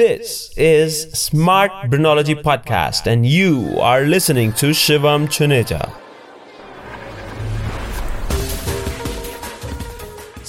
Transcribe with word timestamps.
This 0.00 0.50
is 0.56 1.12
Smart 1.12 1.70
Brainology 1.90 2.34
Podcast, 2.42 3.06
and 3.06 3.26
you 3.26 3.78
are 3.78 4.00
listening 4.00 4.54
to 4.54 4.70
Shivam 4.70 5.26
Chuneja. 5.28 5.92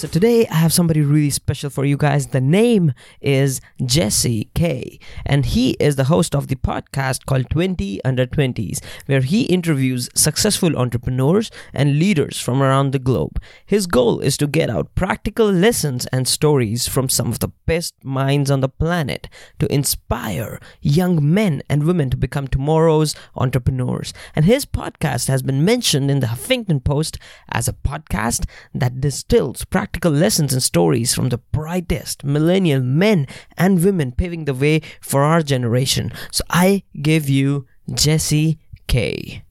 So 0.01 0.07
today 0.07 0.47
I 0.47 0.55
have 0.55 0.73
somebody 0.73 1.01
really 1.01 1.29
special 1.29 1.69
for 1.69 1.85
you 1.85 1.95
guys. 1.95 2.25
The 2.25 2.41
name 2.41 2.91
is 3.21 3.61
Jesse 3.85 4.49
K, 4.55 4.97
and 5.27 5.45
he 5.45 5.73
is 5.79 5.95
the 5.95 6.05
host 6.05 6.33
of 6.33 6.47
the 6.47 6.55
podcast 6.55 7.27
called 7.27 7.51
20 7.51 8.03
Under 8.03 8.25
20s, 8.25 8.83
where 9.05 9.21
he 9.21 9.43
interviews 9.43 10.09
successful 10.15 10.75
entrepreneurs 10.75 11.51
and 11.71 11.99
leaders 11.99 12.41
from 12.41 12.63
around 12.63 12.93
the 12.93 12.97
globe. 12.97 13.39
His 13.63 13.85
goal 13.85 14.21
is 14.21 14.37
to 14.37 14.47
get 14.47 14.71
out 14.71 14.95
practical 14.95 15.51
lessons 15.51 16.07
and 16.07 16.27
stories 16.27 16.87
from 16.87 17.07
some 17.07 17.27
of 17.27 17.37
the 17.37 17.51
best 17.67 17.93
minds 18.03 18.49
on 18.49 18.61
the 18.61 18.69
planet 18.69 19.29
to 19.59 19.71
inspire 19.71 20.59
young 20.81 21.31
men 21.31 21.61
and 21.69 21.83
women 21.83 22.09
to 22.09 22.17
become 22.17 22.47
tomorrow's 22.47 23.13
entrepreneurs. 23.35 24.15
And 24.35 24.45
his 24.45 24.65
podcast 24.65 25.27
has 25.27 25.43
been 25.43 25.63
mentioned 25.63 26.09
in 26.09 26.21
the 26.21 26.27
Huffington 26.27 26.83
Post 26.83 27.19
as 27.49 27.67
a 27.67 27.73
podcast 27.73 28.47
that 28.73 28.99
distills 28.99 29.63
practical 29.63 29.90
practical 29.91 30.11
lessons 30.17 30.53
and 30.53 30.63
stories 30.63 31.13
from 31.13 31.27
the 31.29 31.37
brightest 31.51 32.23
millennial 32.23 32.81
men 32.81 33.27
and 33.57 33.83
women 33.83 34.11
paving 34.13 34.45
the 34.45 34.53
way 34.53 34.79
for 35.01 35.23
our 35.23 35.41
generation. 35.43 36.13
So 36.31 36.43
I 36.49 36.83
give 37.01 37.27
you 37.27 37.67
Jesse 37.93 38.57
K. 38.87 39.43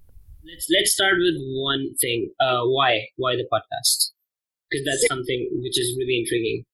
Let's 0.43 0.67
let's 0.73 0.93
start 0.95 1.17
with 1.21 1.37
one 1.61 1.93
thing. 2.01 2.31
Uh, 2.41 2.65
why 2.65 3.09
why 3.17 3.37
the 3.37 3.45
podcast? 3.53 4.13
Because 4.71 4.87
that's 4.87 5.07
something 5.09 5.49
which 5.61 5.79
is 5.79 5.95
really 5.99 6.25
intriguing. 6.25 6.65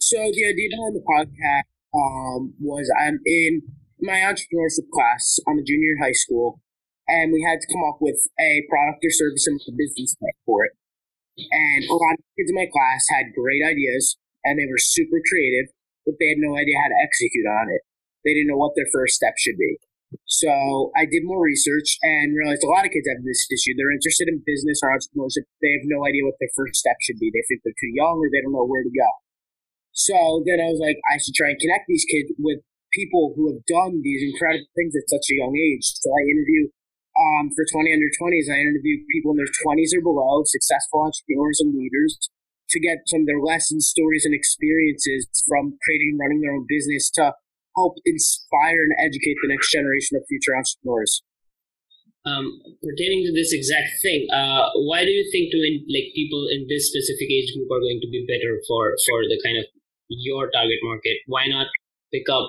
So 0.00 0.16
the 0.16 0.48
idea 0.48 0.70
behind 0.72 0.96
the 0.96 1.04
podcast 1.04 1.68
um, 1.92 2.54
was 2.60 2.90
I'm 2.96 3.20
in 3.26 3.60
my 4.00 4.24
entrepreneurship 4.24 4.88
class. 4.88 5.38
I'm 5.46 5.58
a 5.58 5.62
junior 5.62 5.92
in 5.92 6.02
high 6.02 6.16
school, 6.16 6.62
and 7.06 7.30
we 7.30 7.44
had 7.44 7.60
to 7.60 7.66
come 7.68 7.84
up 7.92 7.98
with 8.00 8.16
a 8.40 8.64
product 8.70 9.04
or 9.04 9.10
service 9.10 9.46
and 9.46 9.60
a 9.68 9.72
business 9.76 10.16
plan 10.16 10.32
for 10.46 10.64
it. 10.64 10.72
And 11.38 11.80
a 11.88 11.96
lot 11.96 12.18
of 12.18 12.24
kids 12.36 12.52
in 12.52 12.56
my 12.56 12.68
class 12.68 13.08
had 13.08 13.32
great 13.32 13.64
ideas 13.64 14.16
and 14.44 14.58
they 14.58 14.68
were 14.68 14.80
super 14.80 15.20
creative, 15.24 15.72
but 16.04 16.20
they 16.20 16.28
had 16.28 16.42
no 16.42 16.52
idea 16.56 16.76
how 16.76 16.92
to 16.92 16.98
execute 17.00 17.48
on 17.48 17.72
it. 17.72 17.82
They 18.24 18.36
didn't 18.36 18.52
know 18.52 18.60
what 18.60 18.76
their 18.76 18.90
first 18.92 19.16
step 19.16 19.34
should 19.38 19.56
be. 19.56 19.80
So 20.28 20.92
I 20.92 21.08
did 21.08 21.24
more 21.24 21.40
research 21.40 21.96
and 22.04 22.36
realized 22.36 22.62
a 22.64 22.68
lot 22.68 22.84
of 22.84 22.92
kids 22.92 23.08
have 23.08 23.24
this 23.24 23.48
issue. 23.48 23.72
They're 23.72 23.94
interested 23.94 24.28
in 24.28 24.44
business 24.44 24.84
or 24.84 24.92
entrepreneurship. 24.92 25.48
They 25.64 25.72
have 25.72 25.88
no 25.88 26.04
idea 26.04 26.28
what 26.28 26.36
their 26.36 26.52
first 26.52 26.76
step 26.76 27.00
should 27.00 27.16
be. 27.16 27.32
They 27.32 27.44
think 27.48 27.64
they're 27.64 27.80
too 27.80 27.92
young 27.96 28.20
or 28.20 28.28
they 28.28 28.44
don't 28.44 28.52
know 28.52 28.68
where 28.68 28.84
to 28.84 28.92
go. 28.92 29.10
So 29.92 30.44
then 30.44 30.60
I 30.60 30.68
was 30.68 30.80
like, 30.80 31.00
I 31.08 31.16
should 31.16 31.36
try 31.36 31.52
and 31.52 31.60
connect 31.60 31.88
these 31.88 32.04
kids 32.08 32.32
with 32.36 32.60
people 32.92 33.32
who 33.36 33.48
have 33.52 33.64
done 33.64 34.04
these 34.04 34.20
incredible 34.20 34.68
things 34.76 34.92
at 34.96 35.08
such 35.08 35.32
a 35.32 35.38
young 35.40 35.56
age. 35.56 35.84
So 35.96 36.12
I 36.12 36.28
interview 36.28 36.68
um, 37.12 37.52
for 37.52 37.64
20 37.68 37.92
under 37.92 38.08
20s, 38.08 38.48
I 38.48 38.64
interview 38.64 39.04
people 39.12 39.32
in 39.32 39.38
their 39.38 39.52
20s 39.52 39.92
or 39.92 40.00
below, 40.00 40.42
successful 40.44 41.04
entrepreneurs 41.04 41.60
and 41.60 41.76
leaders, 41.76 42.16
to 42.72 42.80
get 42.80 43.04
some 43.06 43.22
of 43.22 43.28
their 43.28 43.40
lessons, 43.40 43.86
stories, 43.86 44.24
and 44.24 44.34
experiences 44.34 45.28
from 45.44 45.76
creating 45.84 46.16
and 46.16 46.20
running 46.20 46.40
their 46.40 46.56
own 46.56 46.64
business 46.64 47.10
to 47.20 47.36
help 47.76 48.00
inspire 48.04 48.80
and 48.88 48.96
educate 48.96 49.36
the 49.44 49.52
next 49.52 49.70
generation 49.72 50.16
of 50.16 50.24
future 50.28 50.56
entrepreneurs. 50.56 51.20
Um, 52.24 52.62
pertaining 52.80 53.26
to 53.26 53.34
this 53.34 53.52
exact 53.52 53.98
thing, 54.00 54.30
uh, 54.30 54.70
why 54.86 55.04
do 55.04 55.10
you 55.10 55.26
think 55.34 55.50
to 55.52 55.58
in, 55.58 55.82
like 55.90 56.14
people 56.14 56.46
in 56.48 56.64
this 56.70 56.88
specific 56.88 57.28
age 57.28 57.50
group 57.52 57.66
are 57.66 57.82
going 57.82 57.98
to 58.00 58.08
be 58.08 58.24
better 58.30 58.62
for 58.64 58.94
for 59.10 59.26
the 59.26 59.40
kind 59.42 59.58
of 59.58 59.66
your 60.08 60.48
target 60.48 60.78
market? 60.86 61.18
Why 61.26 61.50
not 61.50 61.66
pick 62.14 62.30
up 62.30 62.46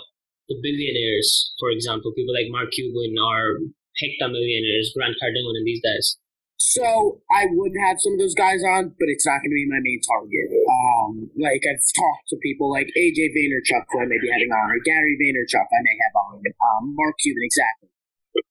the 0.47 0.59
billionaires, 0.61 1.55
for 1.59 1.71
example, 1.71 2.13
people 2.13 2.35
like 2.35 2.51
Mark 2.51 2.69
Cuban 2.71 3.15
or 3.17 3.65
hectamillionaires, 4.01 4.93
Grant 4.95 5.17
Cardone, 5.21 5.57
and 5.57 5.67
these 5.67 5.81
guys? 5.81 6.17
So 6.63 7.19
I 7.27 7.51
would 7.51 7.75
have 7.83 7.99
some 7.99 8.15
of 8.15 8.19
those 8.23 8.37
guys 8.37 8.63
on, 8.63 8.95
but 8.95 9.11
it's 9.11 9.27
not 9.27 9.43
going 9.43 9.51
to 9.51 9.59
be 9.59 9.67
my 9.67 9.83
main 9.83 9.99
target. 9.99 10.47
Um, 10.63 11.11
like 11.35 11.59
I've 11.67 11.83
talked 11.97 12.31
to 12.31 12.39
people 12.39 12.71
like 12.71 12.87
AJ 12.95 13.35
Vaynerchuk, 13.35 13.83
who 13.91 13.99
I 13.99 14.07
may 14.07 14.15
be 14.21 14.31
having 14.31 14.47
on, 14.47 14.71
or 14.71 14.79
Gary 14.87 15.19
Vaynerchuk, 15.19 15.67
I 15.67 15.81
may 15.83 15.95
have 16.07 16.15
on, 16.15 16.39
um, 16.39 16.95
Mark 16.95 17.19
Cuban, 17.19 17.43
exactly. 17.43 17.91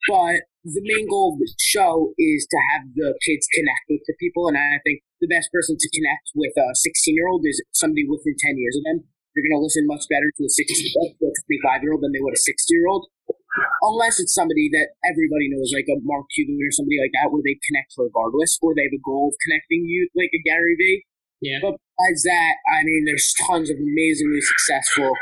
But 0.07 0.47
the 0.63 0.85
main 0.85 1.09
goal 1.09 1.35
of 1.35 1.43
the 1.43 1.51
show 1.59 2.15
is 2.15 2.47
to 2.47 2.59
have 2.71 2.95
the 2.95 3.19
kids 3.27 3.49
connect 3.51 3.89
with 3.91 4.05
the 4.07 4.15
people, 4.21 4.47
and 4.47 4.61
I 4.61 4.79
think 4.87 5.03
the 5.19 5.31
best 5.31 5.51
person 5.51 5.75
to 5.79 5.89
connect 5.91 6.31
with 6.37 6.55
a 6.55 6.75
16 6.75 7.17
year 7.17 7.27
old 7.27 7.43
is 7.49 7.59
somebody 7.73 8.07
within 8.07 8.37
10 8.39 8.59
years 8.59 8.77
of 8.79 8.85
them. 8.87 9.09
You're 9.35 9.49
going 9.49 9.59
to 9.59 9.65
listen 9.65 9.89
much 9.89 10.05
better 10.13 10.29
to 10.29 10.43
a 10.45 10.53
65 10.53 11.83
year 11.83 11.97
old 11.97 12.05
than 12.05 12.13
they 12.13 12.21
would 12.21 12.37
a 12.37 12.43
60 12.45 12.53
year 12.69 12.87
old 12.87 13.09
unless 13.83 14.21
it's 14.21 14.35
somebody 14.35 14.69
that 14.73 14.97
everybody 15.05 15.49
knows, 15.53 15.73
like 15.75 15.89
a 15.89 16.01
Mark 16.03 16.27
Cuban 16.35 16.59
or 16.61 16.73
somebody 16.73 16.99
like 17.01 17.13
that, 17.17 17.33
where 17.33 17.45
they 17.45 17.59
connect 17.69 17.95
regardless, 17.99 18.59
or 18.63 18.75
they 18.75 18.89
have 18.89 18.97
a 18.97 19.05
goal 19.05 19.33
of 19.33 19.37
connecting 19.45 19.85
you, 19.85 20.09
like 20.17 20.33
a 20.33 20.43
Gary 20.43 20.77
Vee. 20.79 21.05
Yeah. 21.43 21.59
But 21.61 21.77
besides 21.77 22.23
that, 22.23 22.55
I 22.71 22.85
mean, 22.85 23.05
there's 23.05 23.35
tons 23.35 23.69
of 23.69 23.77
amazingly 23.77 24.41
successful 24.41 25.13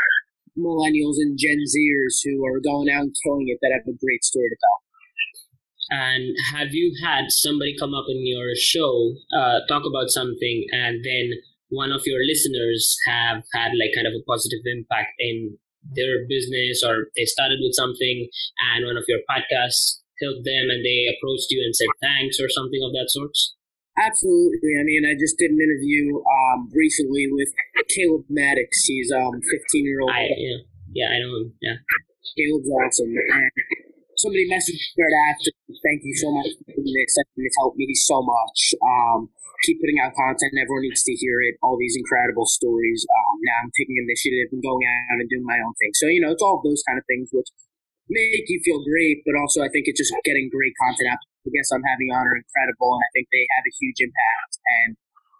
millennials 0.58 1.16
and 1.16 1.38
Gen 1.38 1.64
Zers 1.64 2.20
who 2.22 2.44
are 2.44 2.60
going 2.60 2.92
out 2.92 3.08
and 3.08 3.16
killing 3.24 3.48
it 3.48 3.58
that 3.62 3.72
have 3.72 3.88
a 3.88 3.96
great 3.96 4.22
story 4.22 4.50
to 4.50 4.58
tell. 4.60 4.78
And 5.90 6.36
have 6.54 6.70
you 6.70 6.94
had 7.02 7.32
somebody 7.32 7.74
come 7.76 7.94
up 7.94 8.06
in 8.08 8.22
your 8.26 8.54
show, 8.54 9.16
uh, 9.34 9.66
talk 9.66 9.82
about 9.82 10.10
something, 10.10 10.66
and 10.70 11.02
then 11.02 11.40
one 11.70 11.90
of 11.90 12.02
your 12.04 12.22
listeners 12.24 12.96
have 13.06 13.42
had 13.54 13.72
like 13.74 13.94
kind 13.94 14.06
of 14.06 14.14
a 14.14 14.22
positive 14.26 14.60
impact 14.66 15.14
in 15.18 15.58
their 15.82 16.26
business 16.28 16.82
or 16.84 17.08
they 17.16 17.24
started 17.24 17.58
with 17.62 17.74
something 17.74 18.28
and 18.72 18.86
one 18.86 18.96
of 18.96 19.04
your 19.08 19.20
podcasts 19.28 20.00
helped 20.20 20.44
them 20.44 20.68
and 20.68 20.84
they 20.84 21.08
approached 21.08 21.48
you 21.50 21.64
and 21.64 21.74
said 21.74 21.88
thanks 22.00 22.38
or 22.38 22.48
something 22.48 22.80
of 22.84 22.92
that 22.92 23.08
sort? 23.08 23.32
Absolutely. 23.98 24.76
I 24.80 24.84
mean, 24.84 25.04
I 25.04 25.14
just 25.18 25.36
did 25.36 25.50
an 25.50 25.60
interview 25.60 26.20
um, 26.20 26.70
recently 26.72 27.28
with 27.30 27.48
Caleb 27.88 28.24
Maddix. 28.30 28.86
He's 28.86 29.10
um 29.12 29.40
15 29.40 29.84
year 29.84 30.00
old. 30.00 30.12
Yeah, 30.14 30.64
yeah, 30.92 31.08
I 31.10 31.18
know 31.20 31.36
him. 31.36 31.52
Yeah. 31.60 31.76
Caleb's 32.36 32.68
awesome. 32.68 33.12
And 33.12 33.50
somebody 34.20 34.44
messaged 34.46 34.76
me 34.76 35.00
right 35.00 35.16
after. 35.32 35.50
Thank 35.80 36.04
you 36.04 36.14
so 36.20 36.28
much 36.30 36.52
for 36.54 36.76
doing 36.76 36.92
this. 36.92 37.16
It's 37.16 37.56
helped 37.56 37.80
me 37.80 37.88
so 37.96 38.20
much. 38.20 38.58
Um, 38.84 39.32
keep 39.64 39.80
putting 39.80 40.00
out 40.00 40.16
content. 40.16 40.56
Everyone 40.56 40.84
needs 40.84 41.04
to 41.04 41.14
hear 41.16 41.40
it. 41.48 41.56
All 41.64 41.76
these 41.76 41.96
incredible 41.96 42.46
stories. 42.46 43.04
Um, 43.08 43.36
now 43.44 43.56
I'm 43.64 43.72
taking 43.76 43.96
initiative 44.00 44.52
and 44.52 44.60
going 44.60 44.84
out 44.84 45.20
and 45.20 45.28
doing 45.28 45.44
my 45.44 45.58
own 45.60 45.74
thing. 45.80 45.92
So 45.96 46.06
you 46.08 46.20
know, 46.20 46.32
it's 46.32 46.44
all 46.44 46.60
those 46.60 46.84
kind 46.84 47.00
of 47.00 47.04
things 47.08 47.32
which 47.32 47.48
make 48.08 48.48
you 48.48 48.60
feel 48.64 48.82
great, 48.84 49.22
but 49.24 49.38
also 49.38 49.62
I 49.62 49.70
think 49.70 49.86
it's 49.86 50.00
just 50.00 50.12
getting 50.24 50.50
great 50.50 50.74
content 50.80 51.14
out. 51.14 51.20
The 51.44 51.52
guests 51.54 51.72
I'm 51.72 51.84
having 51.86 52.12
on 52.12 52.26
are 52.26 52.36
incredible, 52.36 53.00
and 53.00 53.02
I 53.04 53.10
think 53.16 53.32
they 53.32 53.48
have 53.56 53.64
a 53.64 53.72
huge 53.80 54.04
impact 54.04 54.60
and 54.84 54.88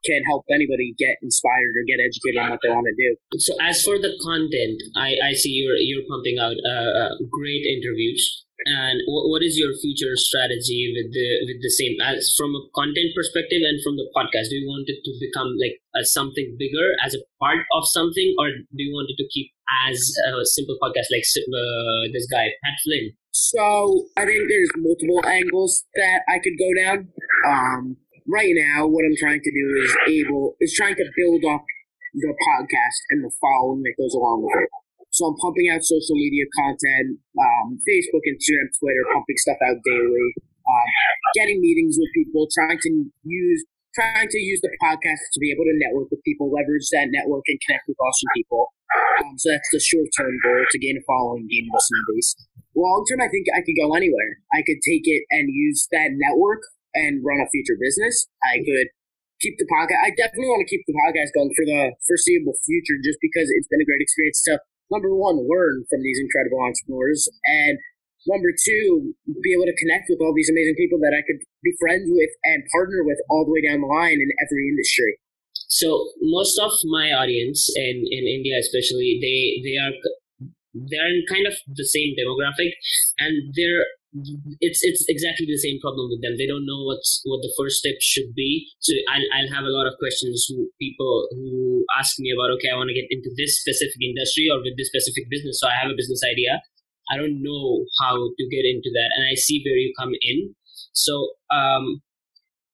can 0.01 0.25
help 0.25 0.49
anybody 0.49 0.97
get 0.97 1.21
inspired 1.21 1.77
or 1.77 1.85
get 1.85 2.01
educated 2.01 2.41
on 2.41 2.49
what 2.57 2.61
they 2.65 2.73
want 2.73 2.89
to 2.89 2.97
do. 2.97 3.11
So 3.37 3.53
as 3.61 3.85
for 3.85 4.01
the 4.01 4.17
content, 4.25 4.81
I, 4.97 5.13
I 5.21 5.33
see 5.37 5.53
you're 5.61 5.77
you're 5.77 6.09
pumping 6.09 6.41
out 6.41 6.57
uh, 6.57 6.89
uh 6.97 7.13
great 7.29 7.69
interviews 7.69 8.25
and 8.67 9.01
what 9.07 9.43
is 9.43 9.57
your 9.57 9.73
future 9.81 10.13
strategy 10.17 10.93
with 10.93 11.13
the 11.13 11.29
with 11.49 11.59
the 11.63 11.73
same 11.73 11.97
as 12.05 12.35
from 12.37 12.53
a 12.53 12.63
content 12.77 13.17
perspective 13.17 13.65
and 13.65 13.81
from 13.81 13.97
the 13.97 14.09
podcast? 14.13 14.53
Do 14.53 14.57
you 14.61 14.69
want 14.69 14.89
it 14.89 15.01
to 15.01 15.13
become 15.21 15.57
like 15.57 15.81
a 15.97 16.05
something 16.05 16.57
bigger 16.59 16.93
as 17.05 17.15
a 17.15 17.25
part 17.41 17.65
of 17.73 17.89
something? 17.89 18.35
Or 18.39 18.53
do 18.53 18.81
you 18.81 18.93
want 18.93 19.09
it 19.09 19.17
to 19.23 19.29
keep 19.33 19.49
as 19.89 19.97
a 20.29 20.45
simple 20.45 20.77
podcast 20.83 21.09
like 21.09 21.25
uh, 21.25 22.13
this 22.13 22.29
guy 22.29 22.53
pat 22.61 22.77
flynn? 22.85 23.17
So 23.31 24.07
i 24.17 24.27
think 24.27 24.49
there's 24.49 24.73
multiple 24.77 25.25
angles 25.25 25.85
that 25.95 26.21
i 26.29 26.39
could 26.39 26.59
go 26.59 26.71
down. 26.77 27.09
Um, 27.47 27.97
right 28.29 28.53
now 28.53 28.87
what 28.87 29.03
i'm 29.05 29.17
trying 29.19 29.41
to 29.41 29.51
do 29.51 29.65
is 29.83 29.97
able 30.07 30.55
is 30.61 30.75
trying 30.77 30.95
to 30.95 31.07
build 31.17 31.43
up 31.51 31.65
the 32.15 32.29
podcast 32.29 32.99
and 33.11 33.25
the 33.25 33.33
following 33.41 33.83
that 33.83 33.95
goes 33.99 34.15
along 34.15 34.43
with 34.45 34.63
it 34.63 34.71
so 35.11 35.27
I'm 35.27 35.37
pumping 35.43 35.69
out 35.71 35.83
social 35.83 36.15
media 36.15 36.47
content, 36.55 37.19
um, 37.39 37.79
Facebook, 37.83 38.23
Instagram, 38.27 38.71
Twitter, 38.79 39.05
pumping 39.13 39.39
stuff 39.43 39.59
out 39.67 39.79
daily, 39.83 40.29
um, 40.67 40.89
getting 41.35 41.61
meetings 41.61 41.99
with 41.99 42.11
people, 42.15 42.47
trying 42.55 42.79
to 42.79 42.91
use 43.25 43.65
trying 43.95 44.31
to 44.31 44.39
use 44.39 44.63
the 44.63 44.71
podcast 44.79 45.19
to 45.35 45.43
be 45.43 45.51
able 45.51 45.67
to 45.67 45.75
network 45.75 46.07
with 46.15 46.23
people, 46.23 46.47
leverage 46.47 46.87
that 46.95 47.11
network, 47.11 47.43
and 47.51 47.59
connect 47.67 47.83
with 47.91 47.99
awesome 47.99 48.31
people. 48.39 48.71
Um, 49.19 49.35
so 49.35 49.51
that's 49.51 49.71
the 49.75 49.83
short 49.83 50.07
term 50.15 50.39
goal 50.43 50.63
to 50.71 50.79
gain 50.79 50.95
a 50.95 51.03
following, 51.07 51.51
gain 51.51 51.67
a 51.67 51.75
listener 51.75 52.03
base. 52.15 52.39
Long 52.79 53.03
term, 53.11 53.19
I 53.19 53.27
think 53.27 53.51
I 53.51 53.67
could 53.67 53.75
go 53.75 53.95
anywhere. 53.99 54.39
I 54.55 54.63
could 54.63 54.79
take 54.87 55.11
it 55.11 55.27
and 55.35 55.51
use 55.51 55.91
that 55.91 56.15
network 56.15 56.63
and 56.95 57.23
run 57.27 57.43
a 57.43 57.51
future 57.51 57.75
business. 57.79 58.31
I 58.47 58.63
could 58.63 58.95
keep 59.43 59.59
the 59.59 59.67
podcast. 59.67 60.07
I 60.07 60.15
definitely 60.15 60.55
want 60.55 60.63
to 60.63 60.71
keep 60.71 60.87
the 60.87 60.95
podcast 60.95 61.35
going 61.35 61.51
for 61.59 61.67
the 61.67 61.99
foreseeable 62.07 62.55
future, 62.63 62.99
just 63.03 63.19
because 63.19 63.51
it's 63.51 63.67
been 63.67 63.83
a 63.83 63.89
great 63.89 64.03
experience 64.03 64.43
to 64.47 64.63
number 64.91 65.15
one, 65.15 65.47
learn 65.47 65.87
from 65.89 66.03
these 66.03 66.19
incredible 66.19 66.61
entrepreneurs, 66.61 67.31
and 67.45 67.79
number 68.27 68.53
two, 68.53 69.15
be 69.43 69.55
able 69.55 69.65
to 69.65 69.81
connect 69.81 70.11
with 70.11 70.21
all 70.21 70.35
these 70.35 70.51
amazing 70.51 70.77
people 70.77 70.99
that 71.01 71.17
I 71.17 71.25
could 71.25 71.41
be 71.65 71.73
friends 71.81 72.05
with 72.11 72.31
and 72.45 72.67
partner 72.75 73.01
with 73.07 73.19
all 73.31 73.47
the 73.47 73.53
way 73.55 73.63
down 73.65 73.81
the 73.81 73.89
line 73.89 74.21
in 74.21 74.31
every 74.43 74.69
industry. 74.69 75.19
So 75.71 76.11
most 76.21 76.59
of 76.59 76.73
my 76.91 77.15
audience 77.15 77.71
in, 77.77 78.03
in 78.11 78.27
India, 78.27 78.59
especially, 78.59 79.23
they 79.23 79.63
they 79.63 79.79
are 79.79 79.95
they're 80.75 81.09
in 81.09 81.25
kind 81.31 81.47
of 81.47 81.55
the 81.67 81.87
same 81.87 82.15
demographic 82.15 82.75
and 83.19 83.55
they're 83.55 83.87
it's 84.13 84.83
it's 84.83 85.07
exactly 85.07 85.47
the 85.47 85.59
same 85.59 85.79
problem 85.79 86.11
with 86.11 86.19
them. 86.23 86.35
They 86.35 86.47
don't 86.47 86.67
know 86.67 86.83
what's 86.83 87.23
what 87.25 87.43
the 87.43 87.55
first 87.55 87.79
step 87.79 87.95
should 88.03 88.35
be. 88.35 88.67
So 88.81 88.95
I'll, 89.07 89.23
I'll 89.31 89.55
have 89.55 89.65
a 89.65 89.75
lot 89.75 89.87
of 89.87 89.95
questions 90.03 90.47
who 90.49 90.67
people 90.83 91.29
who 91.31 91.85
ask 91.95 92.19
me 92.19 92.35
about 92.35 92.51
okay, 92.59 92.75
I 92.75 92.77
want 92.77 92.91
to 92.91 92.99
get 92.99 93.07
into 93.11 93.31
this 93.39 93.61
specific 93.61 94.03
industry 94.03 94.51
or 94.51 94.59
with 94.59 94.75
this 94.75 94.91
specific 94.91 95.31
business. 95.31 95.63
So 95.63 95.71
I 95.71 95.79
have 95.79 95.91
a 95.91 95.99
business 95.99 96.23
idea. 96.27 96.59
I 97.11 97.19
don't 97.19 97.43
know 97.43 97.87
how 98.03 98.19
to 98.19 98.45
get 98.51 98.67
into 98.67 98.91
that, 98.95 99.11
and 99.15 99.31
I 99.31 99.35
see 99.35 99.63
where 99.63 99.79
you 99.79 99.95
come 99.95 100.15
in. 100.19 100.55
So 100.93 101.39
um, 101.51 102.03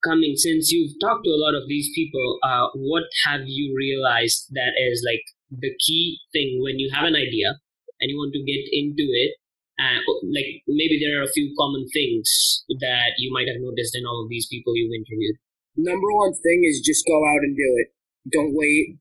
coming 0.04 0.36
since 0.36 0.72
you've 0.72 0.96
talked 1.04 1.24
to 1.24 1.36
a 1.36 1.40
lot 1.40 1.52
of 1.52 1.68
these 1.68 1.92
people, 1.94 2.40
uh, 2.44 2.72
what 2.74 3.04
have 3.28 3.44
you 3.44 3.76
realized 3.76 4.48
that 4.56 4.72
is 4.76 5.04
like 5.04 5.24
the 5.52 5.72
key 5.84 6.18
thing 6.32 6.60
when 6.64 6.78
you 6.78 6.88
have 6.92 7.04
an 7.04 7.14
idea 7.14 7.60
and 8.00 8.10
you 8.10 8.16
want 8.16 8.32
to 8.32 8.42
get 8.44 8.64
into 8.72 9.04
it 9.12 9.36
uh, 9.76 10.00
like 10.24 10.64
maybe 10.64 10.96
there 10.96 11.20
are 11.20 11.28
a 11.28 11.36
few 11.36 11.52
common 11.52 11.84
things 11.92 12.64
that 12.80 13.20
you 13.20 13.28
might 13.32 13.48
have 13.48 13.60
noticed 13.60 13.92
in 13.92 14.08
all 14.08 14.24
of 14.24 14.32
these 14.32 14.48
people 14.48 14.72
you've 14.72 14.96
interviewed. 14.96 15.36
Number 15.76 16.08
one 16.16 16.32
thing 16.32 16.64
is 16.64 16.80
just 16.80 17.04
go 17.04 17.20
out 17.20 17.44
and 17.44 17.52
do 17.52 17.70
it. 17.84 17.92
Don't 18.32 18.56
wait. 18.56 18.96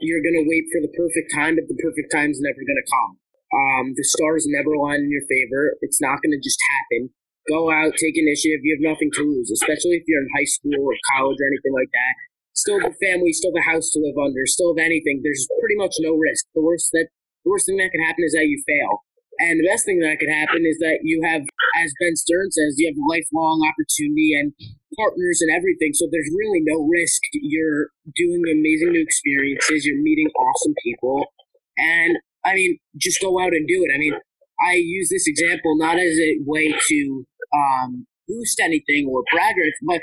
You're 0.00 0.24
gonna 0.24 0.44
wait 0.44 0.68
for 0.68 0.84
the 0.84 0.92
perfect 0.92 1.32
time, 1.32 1.56
but 1.56 1.68
the 1.68 1.80
perfect 1.80 2.12
time 2.12 2.28
is 2.28 2.40
never 2.44 2.60
gonna 2.60 2.88
come. 2.88 3.12
Um, 3.52 3.84
the 3.96 4.04
stars 4.04 4.44
never 4.48 4.72
align 4.76 5.08
in 5.08 5.12
your 5.12 5.24
favor. 5.28 5.76
It's 5.80 6.00
not 6.00 6.20
gonna 6.20 6.40
just 6.40 6.60
happen. 6.68 7.12
Go 7.48 7.72
out, 7.72 7.96
take 7.96 8.16
initiative. 8.16 8.60
You 8.62 8.76
have 8.76 8.84
nothing 8.84 9.10
to 9.16 9.24
lose, 9.24 9.50
especially 9.50 9.96
if 9.98 10.04
you're 10.06 10.22
in 10.22 10.30
high 10.36 10.48
school 10.48 10.76
or 10.78 10.94
college 11.16 11.40
or 11.40 11.48
anything 11.48 11.72
like 11.72 11.90
that. 11.90 12.14
Still 12.52 12.80
have 12.80 12.92
a 12.92 13.00
family, 13.00 13.32
still 13.32 13.50
have 13.56 13.64
a 13.64 13.70
house 13.72 13.90
to 13.96 13.98
live 13.98 14.16
under, 14.20 14.44
still 14.44 14.76
have 14.76 14.84
anything. 14.84 15.24
There's 15.24 15.48
pretty 15.58 15.76
much 15.80 15.96
no 16.04 16.14
risk. 16.14 16.46
The 16.54 16.62
worst 16.62 16.92
that 16.92 17.08
the 17.44 17.50
worst 17.50 17.66
thing 17.66 17.80
that 17.80 17.90
can 17.90 18.04
happen 18.04 18.22
is 18.24 18.36
that 18.36 18.46
you 18.46 18.62
fail. 18.68 19.02
And 19.42 19.58
the 19.58 19.66
best 19.66 19.82
thing 19.82 19.98
that 19.98 20.22
could 20.22 20.30
happen 20.30 20.62
is 20.62 20.78
that 20.78 21.02
you 21.02 21.18
have, 21.26 21.42
as 21.82 21.90
Ben 21.98 22.14
Stern 22.14 22.54
says, 22.54 22.78
you 22.78 22.86
have 22.86 22.94
a 22.94 23.10
lifelong 23.10 23.66
opportunity 23.66 24.38
and 24.38 24.54
partners 24.94 25.42
and 25.42 25.50
everything. 25.50 25.90
So 25.98 26.06
there's 26.06 26.30
really 26.30 26.62
no 26.62 26.86
risk. 26.86 27.18
You're 27.34 27.90
doing 28.14 28.46
amazing 28.46 28.94
new 28.94 29.02
experiences. 29.02 29.82
You're 29.82 29.98
meeting 29.98 30.30
awesome 30.38 30.74
people. 30.86 31.26
And 31.74 32.22
I 32.46 32.54
mean, 32.54 32.78
just 32.94 33.20
go 33.20 33.42
out 33.42 33.50
and 33.50 33.66
do 33.66 33.82
it. 33.82 33.90
I 33.90 33.98
mean, 33.98 34.14
I 34.62 34.78
use 34.78 35.10
this 35.10 35.26
example 35.26 35.74
not 35.74 35.98
as 35.98 36.14
a 36.22 36.38
way 36.46 36.70
to 36.70 37.26
um, 37.50 38.06
boost 38.28 38.60
anything 38.62 39.10
or 39.10 39.26
brag 39.32 39.58
or 39.58 39.66
but 39.82 40.00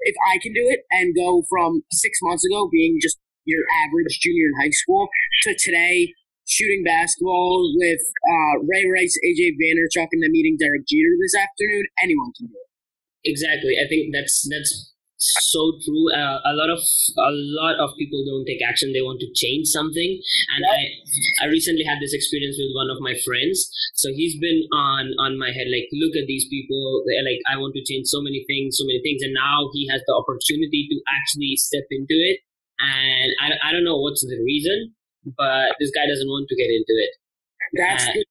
if 0.00 0.14
I 0.28 0.38
can 0.42 0.52
do 0.52 0.68
it 0.68 0.80
and 0.90 1.16
go 1.16 1.42
from 1.48 1.82
six 1.90 2.18
months 2.22 2.44
ago 2.44 2.68
being 2.70 2.98
just 3.00 3.16
your 3.44 3.64
average 3.86 4.20
junior 4.20 4.52
in 4.52 4.60
high 4.60 4.70
school 4.70 5.08
to 5.44 5.56
today 5.58 6.12
shooting 6.46 6.82
basketball 6.84 7.74
with 7.76 8.00
uh, 8.00 8.62
Ray 8.64 8.86
Rice, 8.86 9.18
AJ 9.26 9.58
Vaynerchuk, 9.58 10.08
and 10.12 10.22
then 10.22 10.32
meeting 10.32 10.56
Derek 10.58 10.86
Jeter 10.86 11.14
this 11.20 11.34
afternoon, 11.34 11.84
anyone 12.02 12.32
can 12.38 12.46
do 12.46 12.54
it. 12.56 12.70
Exactly. 13.26 13.74
I 13.82 13.88
think 13.88 14.14
that's 14.14 14.46
that's 14.48 14.94
so 15.18 15.80
true. 15.82 16.12
Uh, 16.12 16.38
a 16.44 16.54
lot 16.54 16.70
of 16.70 16.78
a 16.78 17.32
lot 17.58 17.76
of 17.80 17.96
people 17.98 18.22
don't 18.24 18.44
take 18.46 18.60
action. 18.62 18.92
They 18.92 19.02
want 19.02 19.18
to 19.20 19.30
change 19.34 19.66
something, 19.68 20.20
and 20.54 20.62
I 20.68 20.78
I 21.42 21.46
recently 21.48 21.84
had 21.84 21.98
this 22.00 22.14
experience 22.14 22.56
with 22.60 22.70
one 22.76 22.90
of 22.92 23.00
my 23.00 23.16
friends. 23.24 23.66
So 23.96 24.12
he's 24.14 24.38
been 24.38 24.62
on 24.72 25.16
on 25.18 25.38
my 25.38 25.50
head 25.50 25.72
like, 25.72 25.88
look 25.92 26.14
at 26.14 26.28
these 26.28 26.46
people. 26.48 27.02
Like 27.08 27.40
I 27.48 27.56
want 27.56 27.74
to 27.74 27.84
change 27.84 28.06
so 28.06 28.20
many 28.20 28.44
things, 28.46 28.76
so 28.78 28.84
many 28.84 29.00
things, 29.02 29.22
and 29.24 29.34
now 29.34 29.72
he 29.72 29.88
has 29.90 30.04
the 30.06 30.14
opportunity 30.14 30.86
to 30.92 30.96
actually 31.10 31.56
step 31.56 31.88
into 31.90 32.14
it. 32.14 32.44
And 32.78 33.32
I, 33.40 33.68
I 33.68 33.72
don't 33.72 33.84
know 33.88 33.96
what's 33.96 34.20
the 34.20 34.36
reason, 34.44 34.92
but 35.34 35.74
this 35.80 35.90
guy 35.90 36.06
doesn't 36.06 36.28
want 36.28 36.46
to 36.48 36.56
get 36.56 36.70
into 36.70 36.94
it. 36.94 37.12
That's 37.74 38.06
the, 38.06 38.24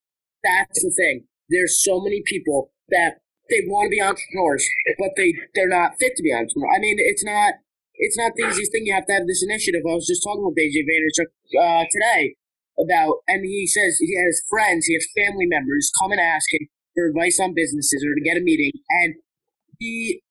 that's 0.43 0.79
the 0.79 0.93
thing. 0.95 1.27
There's 1.49 1.83
so 1.83 1.99
many 1.99 2.23
people 2.25 2.71
that 2.89 3.19
they 3.49 3.61
want 3.67 3.87
to 3.87 3.93
be 3.93 4.01
entrepreneurs, 4.01 4.65
but 4.97 5.13
they 5.17 5.35
they're 5.53 5.69
not 5.69 5.99
fit 5.99 6.15
to 6.17 6.23
be 6.23 6.33
entrepreneurs. 6.33 6.71
I 6.73 6.79
mean, 6.79 6.97
it's 6.97 7.23
not 7.23 7.61
it's 7.95 8.17
not 8.17 8.33
the 8.35 8.47
easiest 8.47 8.71
thing. 8.71 8.85
You 8.85 8.95
have 8.95 9.05
to 9.07 9.13
have 9.13 9.27
this 9.27 9.43
initiative. 9.43 9.83
I 9.85 9.93
was 9.93 10.07
just 10.07 10.23
talking 10.23 10.43
with 10.43 10.57
AJ 10.57 10.83
Vaynerchuk 10.87 11.29
uh, 11.55 11.83
today 11.91 12.35
about, 12.75 13.23
and 13.27 13.45
he 13.45 13.67
says 13.67 13.97
he 13.99 14.15
has 14.19 14.43
friends, 14.49 14.85
he 14.85 14.95
has 14.95 15.07
family 15.15 15.47
members 15.47 15.91
come 16.01 16.11
and 16.11 16.19
ask 16.19 16.51
him 16.51 16.67
for 16.93 17.07
advice 17.07 17.39
on 17.39 17.55
businesses 17.55 18.03
or 18.03 18.15
to 18.15 18.23
get 18.23 18.35
a 18.37 18.43
meeting, 18.43 18.71
and 19.03 19.15
he 19.79 20.21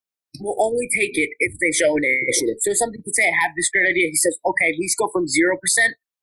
will 0.40 0.56
only 0.58 0.88
take 0.90 1.14
it 1.14 1.30
if 1.38 1.54
they 1.60 1.70
show 1.70 1.96
an 1.96 2.04
initiative. 2.04 2.58
So 2.60 2.74
somebody 2.74 3.02
could 3.02 3.14
say, 3.14 3.30
I 3.30 3.36
have 3.46 3.54
this 3.56 3.70
great 3.70 3.88
idea. 3.88 4.10
He 4.10 4.18
says, 4.18 4.36
okay, 4.44 4.74
at 4.74 4.78
least 4.80 4.98
go 4.98 5.08
from 5.12 5.24
0% 5.30 5.56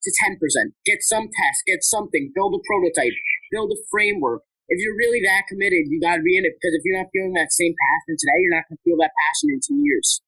to 0.04 0.10
10%. 0.26 0.38
Get 0.86 1.02
some 1.02 1.30
test, 1.30 1.66
get 1.66 1.84
something, 1.84 2.32
build 2.34 2.58
a 2.58 2.62
prototype, 2.66 3.14
build 3.52 3.72
a 3.72 3.80
framework. 3.90 4.42
If 4.72 4.80
you're 4.80 4.96
really 4.96 5.20
that 5.28 5.50
committed, 5.52 5.92
you 5.92 6.00
got 6.00 6.18
to 6.18 6.24
be 6.24 6.38
in 6.38 6.48
it 6.48 6.56
because 6.56 6.74
if 6.74 6.82
you're 6.88 6.98
not 6.98 7.12
feeling 7.12 7.36
that 7.36 7.52
same 7.52 7.76
passion 7.76 8.16
today, 8.16 8.40
you're 8.40 8.56
not 8.56 8.66
going 8.72 8.80
to 8.80 8.84
feel 8.88 9.00
that 9.04 9.12
passion 9.28 9.52
in 9.52 9.60
two 9.60 9.80
years. 9.84 10.24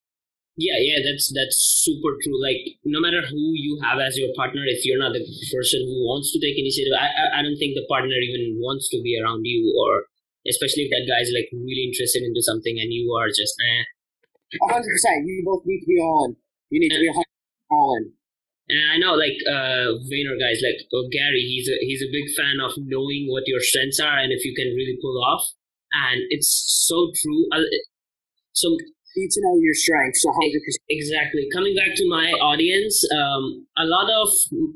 Yeah, 0.53 0.77
yeah, 0.77 1.01
that's 1.01 1.33
that's 1.33 1.57
super 1.81 2.13
true. 2.21 2.37
Like, 2.37 2.77
no 2.85 3.01
matter 3.01 3.25
who 3.25 3.57
you 3.57 3.81
have 3.81 3.97
as 3.97 4.21
your 4.21 4.29
partner, 4.37 4.61
if 4.69 4.85
you're 4.85 5.01
not 5.01 5.17
the 5.17 5.25
person 5.49 5.81
who 5.81 6.05
wants 6.05 6.29
to 6.29 6.37
take 6.37 6.53
initiative, 6.53 6.93
I, 6.93 7.39
I, 7.39 7.41
don't 7.41 7.57
think 7.57 7.73
the 7.73 7.89
partner 7.89 8.13
even 8.21 8.61
wants 8.61 8.85
to 8.93 9.01
be 9.01 9.17
around 9.17 9.41
you, 9.49 9.73
or 9.73 10.05
especially 10.45 10.85
if 10.85 10.93
that 10.93 11.09
guy's 11.09 11.33
like 11.33 11.49
really 11.49 11.89
interested 11.89 12.21
into 12.21 12.45
something 12.45 12.77
and 12.77 12.93
you 12.93 13.09
are 13.17 13.33
just 13.33 13.57
eh. 13.57 13.81
hundred 14.69 14.93
percent. 14.93 15.25
You 15.25 15.41
both 15.41 15.65
need 15.65 15.81
to 15.81 15.89
be 15.89 15.97
all 15.97 16.29
in. 16.29 16.37
You 16.69 16.85
need 16.85 16.93
to 16.93 17.01
be 17.01 17.09
all 17.73 17.97
in. 17.97 18.13
And 18.69 18.79
I 18.91 18.97
know, 18.97 19.13
like 19.13 19.35
uh, 19.43 19.99
Vayner 20.07 20.39
guys, 20.39 20.63
like 20.63 20.87
oh, 20.93 21.07
Gary, 21.11 21.43
he's 21.43 21.67
a 21.67 21.75
he's 21.83 22.01
a 22.01 22.11
big 22.11 22.31
fan 22.35 22.63
of 22.63 22.71
knowing 22.77 23.27
what 23.27 23.43
your 23.47 23.59
strengths 23.59 23.99
are 23.99 24.17
and 24.17 24.31
if 24.31 24.45
you 24.45 24.53
can 24.55 24.71
really 24.73 24.97
pull 25.01 25.19
off. 25.23 25.43
And 25.91 26.21
it's 26.29 26.49
so 26.87 27.11
true. 27.13 27.45
Uh, 27.53 27.67
so 28.53 28.77
need 29.15 29.29
to 29.29 29.41
know 29.45 29.55
your 29.61 29.73
strengths 29.73 30.25
100%. 30.25 30.57
Exactly. 30.89 31.45
Coming 31.53 31.75
back 31.75 31.93
to 31.95 32.05
my 32.09 32.33
audience, 32.41 33.05
um, 33.13 33.67
a 33.77 33.85
lot 33.85 34.09
of 34.09 34.29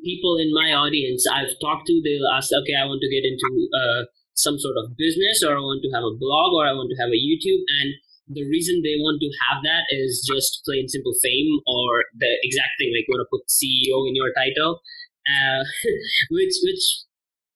people 0.05 0.37
in 0.37 0.53
my 0.53 0.73
audience 0.73 1.25
I've 1.25 1.53
talked 1.61 1.87
to, 1.87 2.01
they'll 2.03 2.29
ask, 2.33 2.53
okay, 2.53 2.77
I 2.77 2.85
want 2.85 3.01
to 3.01 3.09
get 3.09 3.25
into 3.25 3.49
uh, 3.73 4.01
some 4.37 4.59
sort 4.59 4.77
of 4.77 4.93
business, 4.97 5.41
or 5.41 5.57
I 5.57 5.61
want 5.61 5.81
to 5.81 5.91
have 5.93 6.05
a 6.05 6.13
blog, 6.13 6.53
or 6.53 6.65
I 6.69 6.73
want 6.77 6.93
to 6.93 6.99
have 7.01 7.09
a 7.09 7.17
YouTube, 7.17 7.65
and 7.81 7.97
the 8.27 8.43
reason 8.51 8.83
they 8.83 8.99
want 8.99 9.23
to 9.23 9.29
have 9.47 9.63
that 9.63 9.87
is 9.89 10.23
just 10.27 10.61
plain 10.67 10.87
simple 10.87 11.15
fame 11.23 11.59
or 11.63 12.03
the 12.19 12.31
exact 12.43 12.75
thing 12.79 12.91
like 12.91 13.07
you 13.07 13.15
want 13.15 13.23
to 13.23 13.31
put 13.31 13.47
CEO 13.47 14.03
in 14.07 14.15
your 14.15 14.31
title, 14.35 14.83
uh, 15.27 15.63
which 16.35 16.55
which 16.63 17.07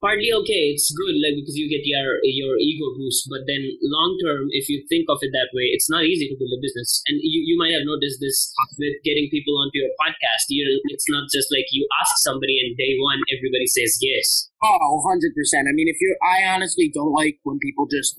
partly 0.01 0.33
okay 0.33 0.73
it's 0.73 0.89
good 0.97 1.13
like 1.21 1.37
because 1.37 1.53
you 1.53 1.69
get 1.69 1.85
your 1.85 2.17
your 2.25 2.57
ego 2.57 2.89
boost 2.97 3.29
but 3.29 3.45
then 3.45 3.61
long 3.85 4.17
term 4.25 4.49
if 4.49 4.65
you 4.65 4.81
think 4.89 5.05
of 5.13 5.21
it 5.21 5.29
that 5.29 5.53
way 5.53 5.69
it's 5.69 5.85
not 5.93 6.03
easy 6.03 6.25
to 6.25 6.35
build 6.41 6.49
a 6.57 6.59
business. 6.59 7.05
And 7.05 7.21
you, 7.21 7.45
you 7.45 7.55
might 7.55 7.71
have 7.77 7.85
noticed 7.85 8.17
this 8.17 8.49
with 8.81 8.97
getting 9.05 9.29
people 9.29 9.53
onto 9.61 9.77
your 9.77 9.93
podcast 10.01 10.49
you 10.49 10.65
it's 10.89 11.05
not 11.07 11.29
just 11.29 11.53
like 11.53 11.69
you 11.69 11.85
ask 12.01 12.17
somebody 12.25 12.57
and 12.57 12.73
day 12.75 12.97
one 12.97 13.21
everybody 13.29 13.69
says 13.69 14.01
yes. 14.01 14.49
Oh 14.65 15.05
100% 15.05 15.21
i 15.69 15.73
mean 15.77 15.87
if 15.87 16.01
you're 16.01 16.17
i 16.25 16.49
honestly 16.49 16.89
don't 16.89 17.13
like 17.13 17.37
when 17.45 17.61
people 17.61 17.85
just 17.85 18.17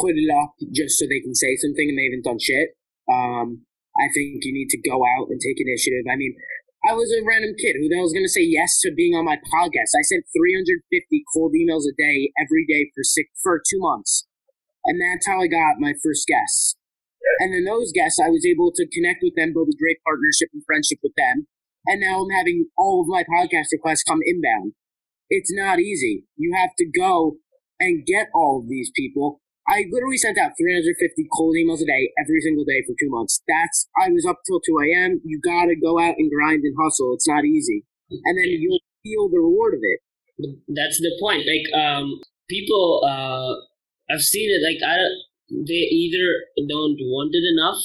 put 0.00 0.16
it 0.16 0.30
up 0.30 0.54
just 0.72 0.98
so 0.98 1.06
they 1.06 1.20
can 1.20 1.34
say 1.34 1.56
something 1.56 1.88
and 1.88 1.98
they 1.98 2.10
haven't 2.10 2.26
done 2.26 2.38
shit. 2.38 2.74
Um, 3.10 3.66
I 3.94 4.10
think 4.10 4.42
you 4.42 4.52
need 4.52 4.70
to 4.74 4.80
go 4.82 5.02
out 5.06 5.30
and 5.30 5.38
take 5.38 5.60
initiative. 5.60 6.06
I 6.10 6.16
mean, 6.16 6.34
I 6.84 6.92
was 6.92 7.08
a 7.14 7.24
random 7.24 7.54
kid. 7.56 7.78
Who 7.78 7.88
the 7.88 7.96
hell 7.96 8.10
is 8.10 8.12
going 8.12 8.28
to 8.28 8.36
say 8.36 8.44
yes 8.44 8.78
to 8.82 8.92
being 8.92 9.14
on 9.14 9.24
my 9.24 9.40
podcast? 9.40 9.96
I 9.96 10.04
sent 10.04 10.28
350 10.36 10.84
cold 11.32 11.56
emails 11.56 11.88
a 11.88 11.94
day 11.96 12.28
every 12.36 12.66
day 12.66 12.90
for 12.92 13.00
six 13.06 13.30
for 13.40 13.62
two 13.62 13.80
months, 13.80 14.26
and 14.84 15.00
that's 15.00 15.26
how 15.26 15.40
I 15.40 15.46
got 15.46 15.80
my 15.80 15.94
first 16.02 16.26
guests. 16.28 16.76
And 17.40 17.54
then 17.54 17.64
those 17.64 17.90
guests, 17.92 18.20
I 18.20 18.28
was 18.28 18.44
able 18.44 18.70
to 18.74 18.86
connect 18.92 19.22
with 19.22 19.34
them, 19.34 19.54
build 19.54 19.72
a 19.72 19.80
great 19.80 19.96
partnership 20.04 20.50
and 20.52 20.62
friendship 20.66 20.98
with 21.02 21.14
them. 21.16 21.48
And 21.86 22.00
now 22.00 22.20
I'm 22.20 22.36
having 22.36 22.68
all 22.76 23.00
of 23.00 23.08
my 23.08 23.24
podcast 23.24 23.72
requests 23.72 24.04
come 24.04 24.20
inbound. 24.24 24.74
It's 25.30 25.52
not 25.52 25.80
easy. 25.80 26.24
You 26.36 26.52
have 26.56 26.70
to 26.78 26.84
go 26.84 27.36
and 27.80 28.04
get 28.04 28.28
all 28.34 28.60
of 28.60 28.68
these 28.68 28.90
people 28.94 29.40
I 29.66 29.88
literally 29.90 30.18
sent 30.18 30.36
out 30.36 30.52
350 30.60 30.92
cold 31.32 31.56
emails 31.56 31.80
a 31.80 31.88
day 31.88 32.12
every 32.20 32.40
single 32.40 32.64
day 32.64 32.84
for 32.84 32.92
two 33.00 33.08
months. 33.08 33.40
That's 33.48 33.88
I 33.96 34.10
was 34.10 34.26
up 34.28 34.40
till 34.46 34.60
2 34.60 34.76
a.m. 34.84 35.20
You 35.24 35.40
gotta 35.40 35.74
go 35.74 35.98
out 35.98 36.16
and 36.18 36.30
grind 36.30 36.64
and 36.64 36.76
hustle. 36.78 37.14
It's 37.14 37.28
not 37.28 37.44
easy, 37.44 37.84
and 38.10 38.36
then 38.36 38.48
you'll 38.60 38.84
feel 39.02 39.28
the 39.28 39.40
reward 39.40 39.74
of 39.74 39.80
it. 39.82 40.00
That's 40.68 41.00
the 41.00 41.16
point. 41.20 41.48
Like 41.48 41.66
um, 41.72 42.20
people, 42.48 43.02
uh, 43.08 43.56
I've 44.12 44.22
seen 44.22 44.50
it. 44.52 44.60
Like 44.60 44.84
I, 44.84 45.00
they 45.48 45.88
either 45.88 46.28
don't 46.68 47.00
want 47.00 47.32
it 47.32 47.44
enough, 47.48 47.80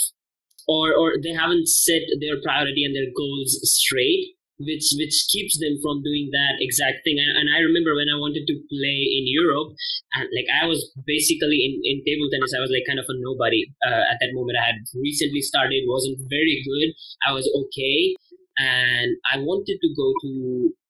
or 0.67 0.91
or 0.93 1.15
they 1.21 1.31
haven't 1.31 1.69
set 1.69 2.01
their 2.19 2.41
priority 2.43 2.83
and 2.83 2.95
their 2.95 3.11
goals 3.15 3.55
straight 3.63 4.35
which 4.59 4.91
which 4.99 5.27
keeps 5.31 5.55
them 5.57 5.79
from 5.79 6.03
doing 6.03 6.29
that 6.35 6.59
exact 6.59 7.07
thing. 7.07 7.15
And, 7.15 7.31
and, 7.39 7.47
I 7.47 7.63
remember 7.63 7.95
when 7.95 8.11
I 8.11 8.19
wanted 8.19 8.43
to 8.43 8.55
play 8.67 8.99
in 9.07 9.23
Europe, 9.25 9.71
and 10.13 10.27
like 10.35 10.51
I 10.51 10.67
was 10.67 10.83
basically 11.07 11.63
in, 11.63 11.79
in 11.87 12.03
table 12.03 12.27
tennis, 12.27 12.51
I 12.51 12.59
was 12.59 12.69
like 12.69 12.83
kind 12.83 12.99
of 12.99 13.07
a 13.07 13.15
nobody 13.15 13.71
uh, 13.87 14.03
at 14.11 14.19
that 14.19 14.35
moment. 14.35 14.59
I 14.59 14.75
had 14.75 14.79
recently 14.99 15.41
started, 15.41 15.87
wasn't 15.87 16.19
very 16.27 16.59
good. 16.61 16.91
I 17.23 17.31
was 17.31 17.47
okay. 17.47 18.19
and 18.59 19.15
I 19.31 19.39
wanted 19.39 19.79
to 19.79 19.89
go 19.95 20.11
to 20.11 20.31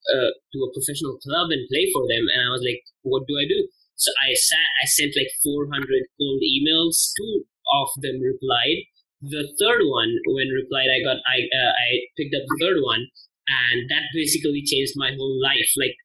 uh, 0.10 0.32
to 0.34 0.58
a 0.66 0.74
professional 0.74 1.22
club 1.22 1.54
and 1.54 1.70
play 1.70 1.86
for 1.94 2.04
them. 2.10 2.26
And 2.34 2.42
I 2.42 2.50
was 2.50 2.66
like, 2.66 2.82
what 3.06 3.30
do 3.30 3.38
I 3.38 3.46
do? 3.46 3.70
So 4.00 4.10
I 4.26 4.34
sat, 4.34 4.70
I 4.82 4.86
sent 4.88 5.14
like 5.14 5.30
400 5.44 5.86
cold 6.18 6.42
emails. 6.42 7.14
Two 7.14 7.46
of 7.78 7.90
them 8.02 8.18
replied. 8.24 8.90
The 9.22 9.44
third 9.60 9.84
one, 9.84 10.16
when 10.32 10.48
replied, 10.56 10.88
I 10.88 11.04
got, 11.04 11.20
I, 11.28 11.44
uh, 11.52 11.74
I 11.76 12.08
picked 12.16 12.32
up 12.32 12.48
the 12.48 12.60
third 12.64 12.80
one, 12.80 13.12
and 13.50 13.90
that 13.90 14.06
basically 14.14 14.64
changed 14.66 14.94
my 14.96 15.12
whole 15.18 15.40
life. 15.42 15.70
Like 15.78 15.98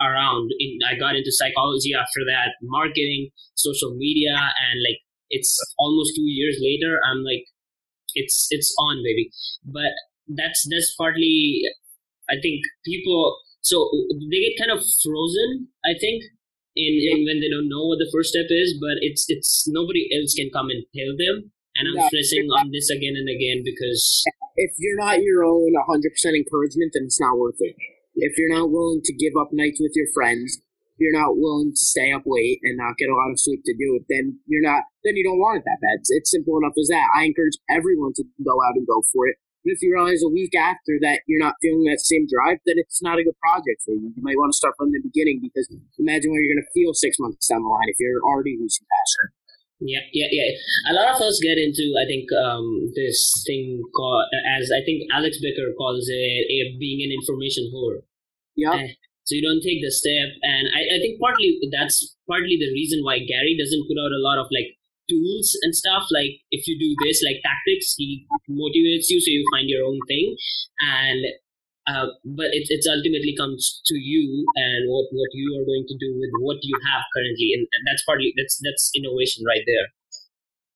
around, 0.00 0.50
in, 0.58 0.78
I 0.86 0.98
got 0.98 1.16
into 1.16 1.32
psychology 1.32 1.92
after 1.94 2.22
that, 2.30 2.54
marketing, 2.62 3.30
social 3.54 3.94
media, 3.96 4.34
and 4.34 4.80
like 4.86 5.02
it's 5.30 5.58
almost 5.78 6.14
two 6.16 6.28
years 6.30 6.58
later. 6.62 7.00
I'm 7.04 7.24
like, 7.24 7.44
it's 8.14 8.46
it's 8.50 8.74
on, 8.78 9.02
baby. 9.02 9.30
But 9.64 9.92
that's 10.28 10.66
that's 10.70 10.94
partly 10.96 11.62
I 12.30 12.36
think 12.40 12.62
people 12.84 13.38
so 13.60 13.90
they 14.30 14.40
get 14.40 14.58
kind 14.58 14.72
of 14.72 14.84
frozen. 15.02 15.68
I 15.84 15.94
think 15.98 16.22
in, 16.74 16.94
in 17.12 17.24
when 17.24 17.40
they 17.40 17.50
don't 17.50 17.68
know 17.68 17.86
what 17.86 17.98
the 17.98 18.10
first 18.12 18.30
step 18.30 18.46
is, 18.48 18.78
but 18.80 18.98
it's 19.00 19.26
it's 19.28 19.64
nobody 19.68 20.08
else 20.14 20.34
can 20.34 20.50
come 20.52 20.70
and 20.70 20.84
tell 20.94 21.12
them. 21.16 21.52
And 21.76 21.88
I'm 21.88 22.06
stressing 22.08 22.48
on 22.52 22.70
this 22.70 22.90
again 22.90 23.16
and 23.16 23.28
again 23.28 23.64
because 23.64 24.24
if 24.56 24.72
you're 24.78 25.00
not 25.00 25.22
your 25.22 25.44
own 25.44 25.72
100% 25.72 26.04
encouragement, 26.36 26.92
then 26.92 27.08
it's 27.08 27.20
not 27.20 27.38
worth 27.38 27.56
it. 27.60 27.76
If 28.14 28.36
you're 28.36 28.52
not 28.52 28.70
willing 28.70 29.00
to 29.04 29.12
give 29.16 29.32
up 29.40 29.48
nights 29.52 29.80
with 29.80 29.92
your 29.96 30.08
friends, 30.12 30.60
you're 31.00 31.16
not 31.16 31.40
willing 31.40 31.72
to 31.72 31.84
stay 31.84 32.12
up 32.12 32.22
late 32.28 32.60
and 32.62 32.76
not 32.76 33.00
get 33.00 33.08
a 33.08 33.16
lot 33.16 33.32
of 33.32 33.40
sleep 33.40 33.64
to 33.64 33.72
do 33.72 33.96
it, 33.96 34.04
then 34.12 34.38
you're 34.46 34.62
not, 34.62 34.84
then 35.02 35.16
you 35.16 35.24
don't 35.24 35.40
want 35.40 35.58
it 35.58 35.64
that 35.64 35.80
bad. 35.80 35.98
It's, 36.04 36.12
it's 36.12 36.30
simple 36.30 36.60
enough 36.60 36.76
as 36.76 36.92
that. 36.92 37.08
I 37.16 37.24
encourage 37.24 37.56
everyone 37.72 38.12
to 38.20 38.24
go 38.44 38.60
out 38.60 38.76
and 38.76 38.86
go 38.86 39.00
for 39.08 39.26
it. 39.26 39.40
And 39.64 39.72
if 39.72 39.80
you 39.80 39.94
realize 39.94 40.22
a 40.26 40.28
week 40.28 40.58
after 40.58 40.98
that 41.06 41.22
you're 41.26 41.42
not 41.42 41.54
feeling 41.62 41.86
that 41.86 42.02
same 42.02 42.26
drive, 42.26 42.58
then 42.66 42.76
it's 42.82 43.00
not 43.00 43.18
a 43.18 43.24
good 43.24 43.38
project 43.38 43.80
for 43.86 43.94
you. 43.94 44.10
You 44.10 44.22
might 44.22 44.36
want 44.36 44.52
to 44.52 44.58
start 44.58 44.74
from 44.76 44.90
the 44.90 45.00
beginning 45.00 45.38
because 45.40 45.70
imagine 45.98 46.30
where 46.30 46.42
you're 46.42 46.52
going 46.52 46.66
to 46.66 46.74
feel 46.74 46.92
six 46.92 47.16
months 47.18 47.46
down 47.46 47.62
the 47.62 47.70
line 47.70 47.88
if 47.88 47.96
you're 47.98 48.20
already 48.22 48.58
losing 48.58 48.86
passion. 48.90 49.26
Yeah, 49.82 50.06
yeah, 50.12 50.30
yeah. 50.30 50.50
A 50.90 50.92
lot 50.94 51.10
of 51.10 51.20
us 51.22 51.42
get 51.42 51.58
into, 51.58 51.82
I 51.98 52.06
think, 52.06 52.30
um, 52.30 52.92
this 52.94 53.42
thing 53.46 53.82
called, 53.94 54.26
as 54.46 54.70
I 54.70 54.78
think 54.86 55.10
Alex 55.10 55.42
Becker 55.42 55.74
calls 55.76 56.06
it, 56.06 56.46
a, 56.46 56.78
being 56.78 57.02
an 57.02 57.10
information 57.10 57.66
whore. 57.74 58.06
Yeah. 58.54 58.70
Uh, 58.70 58.94
so 59.24 59.34
you 59.34 59.42
don't 59.42 59.62
take 59.62 59.82
the 59.82 59.90
step, 59.90 60.34
and 60.42 60.66
I, 60.74 60.82
I 60.82 60.98
think 60.98 61.18
partly 61.18 61.58
that's 61.70 62.16
partly 62.26 62.58
the 62.58 62.70
reason 62.74 63.02
why 63.02 63.22
Gary 63.22 63.54
doesn't 63.58 63.86
put 63.86 63.98
out 63.98 64.10
a 64.10 64.22
lot 64.22 64.38
of 64.38 64.50
like 64.50 64.74
tools 65.10 65.58
and 65.62 65.74
stuff 65.74 66.06
like 66.14 66.42
if 66.50 66.66
you 66.66 66.78
do 66.78 66.94
this 67.04 67.22
like 67.26 67.42
tactics 67.42 67.94
he 67.98 68.24
motivates 68.48 69.10
you 69.10 69.20
so 69.20 69.30
you 69.30 69.44
find 69.50 69.68
your 69.68 69.84
own 69.84 69.98
thing 70.06 70.36
and 70.78 71.26
uh, 71.86 72.06
but 72.24 72.50
it 72.54 72.66
it's 72.70 72.86
ultimately 72.86 73.34
comes 73.36 73.82
to 73.86 73.96
you 73.98 74.46
and 74.54 74.90
what 74.90 75.06
what 75.10 75.30
you 75.34 75.56
are 75.58 75.66
going 75.66 75.86
to 75.88 75.96
do 75.98 76.14
with 76.18 76.30
what 76.40 76.58
you 76.62 76.76
have 76.86 77.02
currently 77.14 77.52
and, 77.54 77.66
and 77.72 77.82
that's 77.86 78.04
partly 78.04 78.32
that's 78.36 78.60
that's 78.62 78.90
innovation 78.94 79.44
right 79.46 79.66
there 79.66 79.90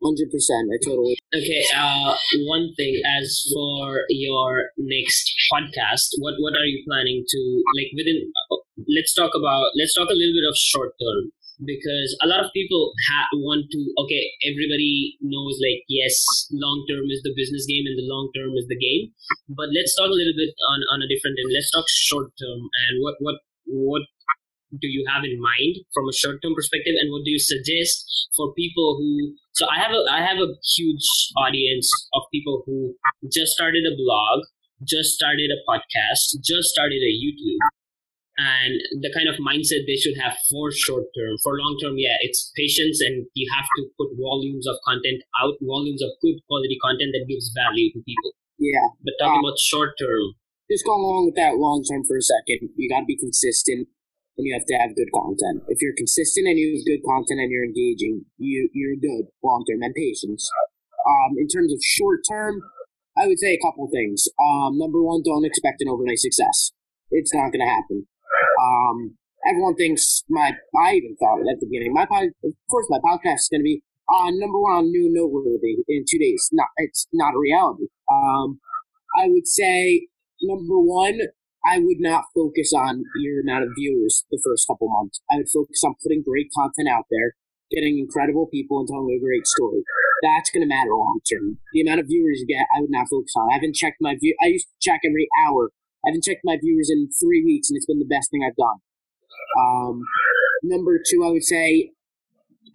Hundred 0.04 0.30
percent. 0.30 0.68
I 0.68 0.76
totally. 0.84 1.16
Okay. 1.34 1.64
Uh, 1.74 2.14
one 2.44 2.68
thing 2.76 3.00
as 3.16 3.42
for 3.52 4.04
your 4.10 4.68
next 4.76 5.32
podcast, 5.50 6.12
what 6.18 6.34
what 6.38 6.52
are 6.52 6.68
you 6.68 6.84
planning 6.86 7.24
to 7.26 7.40
like 7.74 7.90
within? 7.96 8.30
Uh, 8.52 8.56
let's 8.94 9.14
talk 9.14 9.32
about. 9.34 9.72
Let's 9.72 9.94
talk 9.94 10.10
a 10.10 10.14
little 10.14 10.36
bit 10.36 10.44
of 10.46 10.54
short 10.54 10.92
term 11.00 11.32
because 11.64 12.12
a 12.20 12.28
lot 12.28 12.44
of 12.44 12.52
people 12.52 12.92
ha- 13.08 13.32
want 13.40 13.64
to 13.72 13.80
okay 14.04 14.20
everybody 14.44 15.16
knows 15.24 15.56
like 15.62 15.80
yes 15.88 16.48
long 16.52 16.84
term 16.90 17.08
is 17.08 17.22
the 17.24 17.32
business 17.36 17.64
game 17.64 17.88
and 17.88 17.96
the 17.96 18.04
long 18.04 18.28
term 18.36 18.52
is 18.60 18.68
the 18.68 18.76
game 18.76 19.08
but 19.48 19.72
let's 19.72 19.96
talk 19.96 20.12
a 20.12 20.18
little 20.18 20.36
bit 20.36 20.52
on, 20.68 20.84
on 20.92 21.00
a 21.00 21.08
different 21.08 21.40
end 21.40 21.48
let's 21.54 21.72
talk 21.72 21.88
short 21.88 22.28
term 22.36 22.60
and 22.60 23.00
what 23.00 23.16
what 23.24 23.40
what 23.64 24.04
do 24.80 24.88
you 24.88 25.06
have 25.08 25.24
in 25.24 25.40
mind 25.40 25.80
from 25.94 26.08
a 26.08 26.12
short 26.12 26.42
term 26.42 26.52
perspective 26.54 26.94
and 27.00 27.08
what 27.08 27.24
do 27.24 27.30
you 27.30 27.40
suggest 27.40 28.28
for 28.36 28.52
people 28.52 28.98
who 28.98 29.32
so 29.54 29.64
i 29.72 29.78
have 29.78 29.92
a 29.94 30.02
i 30.12 30.20
have 30.20 30.36
a 30.36 30.52
huge 30.76 31.08
audience 31.38 31.88
of 32.12 32.22
people 32.34 32.62
who 32.66 32.92
just 33.32 33.52
started 33.52 33.86
a 33.86 33.94
blog 33.96 34.44
just 34.84 35.14
started 35.14 35.48
a 35.48 35.60
podcast 35.64 36.36
just 36.44 36.68
started 36.68 37.00
a 37.00 37.12
youtube 37.14 37.62
and 38.36 38.76
the 39.00 39.08
kind 39.16 39.32
of 39.32 39.40
mindset 39.40 39.88
they 39.88 39.96
should 39.96 40.16
have 40.20 40.36
for 40.52 40.68
short 40.68 41.08
term. 41.16 41.40
For 41.40 41.56
long 41.56 41.76
term 41.80 41.96
yeah 41.96 42.20
it's 42.20 42.52
patience 42.56 43.00
and 43.00 43.24
you 43.32 43.48
have 43.56 43.64
to 43.64 43.88
put 43.96 44.12
volumes 44.20 44.68
of 44.68 44.76
content 44.84 45.24
out 45.40 45.56
volumes 45.64 46.04
of 46.04 46.12
good 46.20 46.36
quality 46.44 46.76
content 46.84 47.16
that 47.16 47.24
gives 47.28 47.52
value 47.56 47.92
to 47.96 48.00
people. 48.04 48.36
Yeah. 48.60 48.92
But 49.00 49.16
talking 49.20 49.40
about 49.40 49.58
short 49.58 49.96
term. 49.96 50.36
Just 50.68 50.84
going 50.84 51.00
along 51.00 51.32
with 51.32 51.38
that 51.40 51.56
long 51.56 51.80
term 51.88 52.04
for 52.04 52.16
a 52.20 52.24
second. 52.24 52.76
You 52.76 52.92
got 52.92 53.06
to 53.06 53.08
be 53.08 53.16
consistent 53.16 53.88
and 54.36 54.44
you 54.44 54.52
have 54.52 54.68
to 54.68 54.76
have 54.76 54.92
good 54.92 55.08
content. 55.16 55.64
If 55.72 55.80
you're 55.80 55.96
consistent 55.96 56.44
and 56.44 56.60
you 56.60 56.76
have 56.76 56.84
good 56.84 57.00
content 57.08 57.40
and 57.40 57.48
you're 57.48 57.64
engaging 57.64 58.28
you 58.36 58.68
you're 58.76 59.00
good 59.00 59.32
long 59.40 59.64
term 59.64 59.80
and 59.80 59.96
patience. 59.96 60.44
Um, 61.08 61.38
in 61.40 61.48
terms 61.48 61.72
of 61.72 61.78
short 61.80 62.20
term 62.28 62.60
i 63.16 63.24
would 63.24 63.40
say 63.40 63.56
a 63.56 63.64
couple 63.64 63.88
things. 63.88 64.28
Um, 64.36 64.76
number 64.76 65.00
one 65.00 65.24
don't 65.24 65.48
expect 65.48 65.80
an 65.80 65.88
overnight 65.88 66.20
success. 66.20 66.76
It's 67.08 67.32
not 67.32 67.48
going 67.48 67.64
to 67.64 67.72
happen 67.72 68.04
um, 68.60 69.16
everyone 69.48 69.76
thinks 69.76 70.24
my, 70.28 70.52
I 70.74 70.94
even 70.94 71.16
thought 71.16 71.40
it 71.40 71.50
at 71.50 71.60
the 71.60 71.66
beginning, 71.66 71.92
my 71.92 72.06
pod, 72.06 72.28
of 72.44 72.52
course, 72.70 72.86
my 72.88 72.98
podcast 72.98 73.46
is 73.46 73.48
going 73.50 73.60
to 73.60 73.64
be 73.64 73.82
uh, 74.08 74.30
number 74.30 74.58
one 74.58 74.72
on 74.72 74.90
new 74.90 75.10
noteworthy 75.10 75.82
in 75.88 76.04
two 76.08 76.18
days. 76.18 76.48
Not, 76.52 76.68
it's 76.76 77.06
not 77.12 77.34
a 77.34 77.38
reality. 77.38 77.86
Um, 78.10 78.60
I 79.18 79.26
would 79.28 79.46
say 79.46 80.08
number 80.42 80.78
one, 80.78 81.18
I 81.66 81.78
would 81.78 81.98
not 81.98 82.24
focus 82.34 82.72
on 82.72 83.02
your 83.18 83.40
amount 83.40 83.64
of 83.64 83.70
viewers 83.76 84.24
the 84.30 84.40
first 84.44 84.66
couple 84.68 84.88
months. 84.88 85.20
I 85.30 85.38
would 85.38 85.50
focus 85.50 85.82
on 85.84 85.98
putting 86.02 86.22
great 86.22 86.46
content 86.54 86.86
out 86.86 87.06
there, 87.10 87.34
getting 87.74 87.98
incredible 87.98 88.46
people, 88.46 88.78
and 88.78 88.86
telling 88.86 89.10
a 89.10 89.18
great 89.18 89.46
story. 89.46 89.82
That's 90.22 90.50
going 90.50 90.62
to 90.62 90.70
matter 90.70 90.94
long 90.94 91.18
term. 91.26 91.58
The 91.72 91.82
amount 91.82 92.00
of 92.00 92.06
viewers 92.06 92.38
you 92.38 92.46
get, 92.46 92.70
I 92.70 92.80
would 92.80 92.94
not 92.94 93.10
focus 93.10 93.34
on. 93.36 93.50
I 93.50 93.54
haven't 93.54 93.74
checked 93.74 93.98
my 94.00 94.14
view. 94.14 94.36
I 94.40 94.46
used 94.46 94.68
to 94.68 94.78
check 94.78 95.00
every 95.04 95.26
hour 95.42 95.74
I 96.06 96.10
haven't 96.10 96.24
checked 96.24 96.44
my 96.44 96.56
viewers 96.62 96.88
in 96.88 97.08
three 97.18 97.42
weeks, 97.42 97.68
and 97.68 97.76
it's 97.76 97.86
been 97.86 97.98
the 97.98 98.06
best 98.06 98.30
thing 98.30 98.46
I've 98.46 98.54
done. 98.54 98.78
Um, 99.58 100.02
number 100.62 101.00
two, 101.02 101.24
I 101.24 101.30
would 101.30 101.44
say 101.44 101.90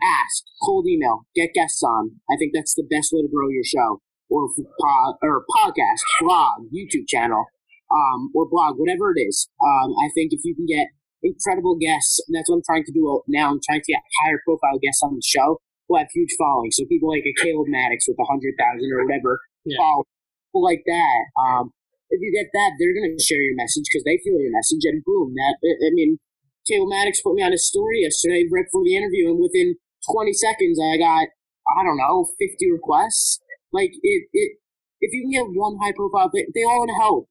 ask, 0.03 0.43
cold 0.63 0.85
email, 0.87 1.25
get 1.35 1.53
guests 1.53 1.81
on. 1.83 2.19
I 2.29 2.35
think 2.35 2.51
that's 2.53 2.75
the 2.75 2.83
best 2.83 3.11
way 3.13 3.21
to 3.21 3.31
grow 3.31 3.49
your 3.49 3.63
show 3.63 4.01
or 4.29 4.47
pod, 4.79 5.15
or 5.21 5.45
podcast, 5.47 6.01
blog, 6.19 6.67
YouTube 6.73 7.07
channel, 7.07 7.45
um, 7.91 8.31
or 8.33 8.47
blog, 8.49 8.75
whatever 8.79 9.13
it 9.15 9.21
is. 9.21 9.47
Um, 9.61 9.91
I 9.99 10.09
think 10.15 10.31
if 10.33 10.41
you 10.43 10.55
can 10.55 10.65
get 10.65 10.87
incredible 11.23 11.77
guests, 11.77 12.23
and 12.27 12.35
that's 12.35 12.49
what 12.49 12.57
I'm 12.57 12.65
trying 12.65 12.85
to 12.85 12.91
do 12.91 13.21
now. 13.27 13.51
I'm 13.51 13.59
trying 13.63 13.81
to 13.81 13.91
get 13.91 14.01
higher 14.23 14.39
profile 14.43 14.79
guests 14.81 15.03
on 15.03 15.15
the 15.15 15.23
show 15.23 15.59
who 15.87 15.97
have 15.97 16.07
huge 16.13 16.31
following. 16.39 16.71
So 16.71 16.85
people 16.85 17.09
like 17.09 17.23
a 17.27 17.35
Caleb 17.43 17.67
Maddix 17.67 18.07
with 18.07 18.17
a 18.19 18.25
hundred 18.25 18.55
thousand 18.57 18.89
or 18.91 19.05
whatever, 19.05 19.39
yeah. 19.65 19.77
follow, 19.77 20.03
people 20.49 20.63
like 20.63 20.83
that. 20.87 21.19
Um, 21.35 21.71
if 22.11 22.19
you 22.19 22.31
get 22.31 22.51
that, 22.53 22.75
they're 22.77 22.93
going 22.93 23.15
to 23.15 23.23
share 23.23 23.41
your 23.41 23.55
message 23.55 23.87
because 23.87 24.03
they 24.03 24.19
feel 24.19 24.39
your 24.39 24.51
message, 24.51 24.83
and 24.83 25.03
boom, 25.03 25.33
that 25.35 25.55
uh, 25.63 25.87
I 25.87 25.91
mean, 25.95 26.19
Caleb 26.67 26.91
Maddix 26.91 27.23
put 27.23 27.35
me 27.35 27.43
on 27.43 27.55
his 27.55 27.67
story 27.67 28.03
yesterday 28.03 28.45
right 28.51 28.67
before 28.67 28.83
the 28.83 28.95
interview, 28.95 29.31
and 29.31 29.39
within 29.39 29.79
20 30.11 30.33
seconds, 30.33 30.77
I 30.77 30.97
got 30.99 31.31
I 31.65 31.83
don't 31.83 31.97
know 31.97 32.27
50 32.37 32.71
requests. 32.71 33.39
Like 33.71 33.91
it, 34.03 34.27
it 34.33 34.59
if 34.99 35.13
you 35.13 35.23
can 35.23 35.31
get 35.31 35.57
one 35.57 35.77
high 35.81 35.93
profile, 35.95 36.29
they, 36.33 36.45
they 36.53 36.63
all 36.63 36.85
want 36.85 36.91
to 36.91 37.01
help. 37.01 37.23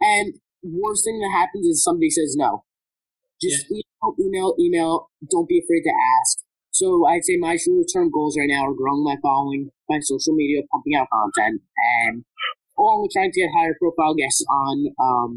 And 0.00 0.34
worst 0.62 1.04
thing 1.04 1.20
that 1.20 1.30
happens 1.30 1.66
is 1.66 1.84
somebody 1.84 2.10
says 2.10 2.34
no. 2.36 2.64
Just 3.40 3.66
yeah. 3.70 3.82
email, 3.82 4.14
email, 4.18 4.54
email. 4.58 5.10
Don't 5.30 5.48
be 5.48 5.62
afraid 5.62 5.82
to 5.82 5.94
ask. 6.20 6.38
So 6.72 7.06
I'd 7.06 7.24
say 7.24 7.36
my 7.36 7.56
short 7.56 7.86
term 7.92 8.10
goals 8.10 8.36
right 8.38 8.48
now 8.48 8.66
are 8.66 8.74
growing 8.74 9.04
my 9.04 9.16
following, 9.22 9.70
my 9.88 9.98
social 10.00 10.34
media, 10.34 10.62
pumping 10.72 10.94
out 10.96 11.08
content, 11.12 11.60
and 11.76 12.24
along 12.82 13.02
with 13.02 13.14
trying 13.14 13.30
to 13.30 13.40
get 13.40 13.54
higher 13.54 13.78
profile 13.78 14.14
guests 14.14 14.42
on. 14.50 14.90
Um, 14.98 15.30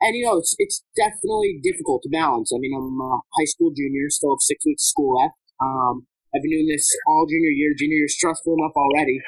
and 0.00 0.16
you 0.16 0.24
know, 0.24 0.38
it's 0.38 0.56
it's 0.58 0.82
definitely 0.96 1.60
difficult 1.62 2.02
to 2.02 2.10
balance. 2.10 2.50
I 2.50 2.58
mean, 2.58 2.74
I'm 2.74 2.98
a 2.98 3.20
high 3.38 3.46
school 3.46 3.70
junior, 3.70 4.10
still 4.10 4.34
have 4.34 4.42
six 4.42 4.64
weeks 4.66 4.84
of 4.84 4.90
school 4.90 5.14
left. 5.20 5.36
Um, 5.60 6.06
I've 6.34 6.42
been 6.42 6.50
doing 6.50 6.68
this 6.68 6.88
all 7.06 7.26
junior 7.28 7.52
year. 7.52 7.74
Junior 7.76 8.02
year 8.02 8.08
stressful 8.08 8.56
enough 8.58 8.74
already, 8.74 9.20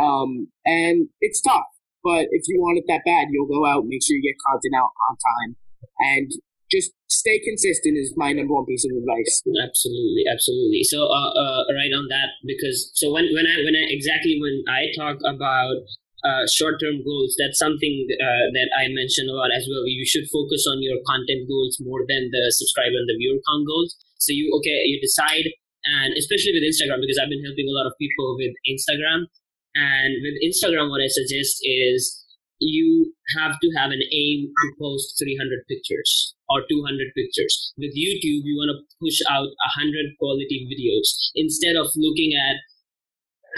um, 0.00 0.48
and 0.64 1.08
it's 1.20 1.42
tough. 1.42 1.66
But 2.04 2.30
if 2.30 2.46
you 2.48 2.58
want 2.58 2.78
it 2.78 2.84
that 2.88 3.02
bad, 3.06 3.28
you'll 3.30 3.50
go 3.50 3.66
out, 3.66 3.86
make 3.86 4.02
sure 4.02 4.16
you 4.16 4.22
get 4.22 4.38
content 4.42 4.74
out 4.74 4.90
on 5.10 5.14
time, 5.18 5.50
and 5.98 6.30
just 6.70 6.92
stay 7.10 7.38
consistent 7.38 7.98
is 7.98 8.14
my 8.16 8.32
number 8.32 8.54
one 8.54 8.64
piece 8.64 8.86
of 8.88 8.96
advice. 8.96 9.42
Absolutely, 9.44 10.24
absolutely. 10.26 10.82
So, 10.82 11.04
uh, 11.06 11.30
uh, 11.36 11.62
right 11.68 11.92
on 11.92 12.08
that, 12.08 12.38
because 12.46 12.90
so 12.94 13.12
when 13.12 13.28
when 13.34 13.46
I 13.46 13.56
when 13.62 13.74
I 13.74 13.90
exactly 13.90 14.38
when 14.40 14.64
I 14.66 14.88
talk 14.96 15.18
about 15.26 15.82
uh, 16.22 16.46
short-term 16.46 17.02
goals 17.02 17.34
that's 17.38 17.58
something 17.58 18.06
uh, 18.14 18.46
that 18.54 18.68
i 18.78 18.86
mentioned 18.88 19.28
a 19.28 19.34
lot 19.34 19.50
as 19.50 19.66
well. 19.66 19.84
You 19.86 20.06
should 20.06 20.30
focus 20.30 20.64
on 20.70 20.82
your 20.82 20.98
content 21.06 21.50
goals 21.50 21.78
more 21.82 22.06
than 22.06 22.30
the 22.30 22.54
subscriber 22.54 22.94
and 22.94 23.08
the 23.10 23.18
viewer 23.18 23.42
count 23.42 23.66
goals. 23.66 23.98
So 24.22 24.30
you 24.30 24.54
okay 24.62 24.86
you 24.86 25.02
decide 25.02 25.50
and 25.82 26.14
especially 26.14 26.54
with 26.54 26.62
instagram 26.62 27.02
because 27.02 27.18
i've 27.18 27.32
been 27.32 27.42
helping 27.42 27.66
a 27.66 27.74
lot 27.74 27.90
of 27.90 27.98
people 27.98 28.38
with 28.38 28.54
instagram. 28.66 29.26
And 29.74 30.20
with 30.22 30.36
instagram 30.46 30.90
what 30.90 31.02
i 31.02 31.10
suggest 31.10 31.58
is 31.62 32.22
you 32.62 33.12
have 33.36 33.58
to 33.58 33.68
have 33.76 33.90
an 33.90 34.02
aim 34.14 34.46
to 34.46 34.66
post 34.78 35.18
300 35.18 35.66
pictures 35.66 36.34
or 36.48 36.62
200 36.70 37.10
pictures. 37.16 37.74
With 37.76 37.90
YouTube, 37.98 38.46
you 38.46 38.54
want 38.54 38.70
to 38.70 38.86
push 39.02 39.18
out 39.28 39.50
100 39.82 40.14
quality 40.18 40.68
videos. 40.70 41.10
Instead 41.34 41.74
of 41.74 41.90
looking 41.96 42.38
at 42.38 42.62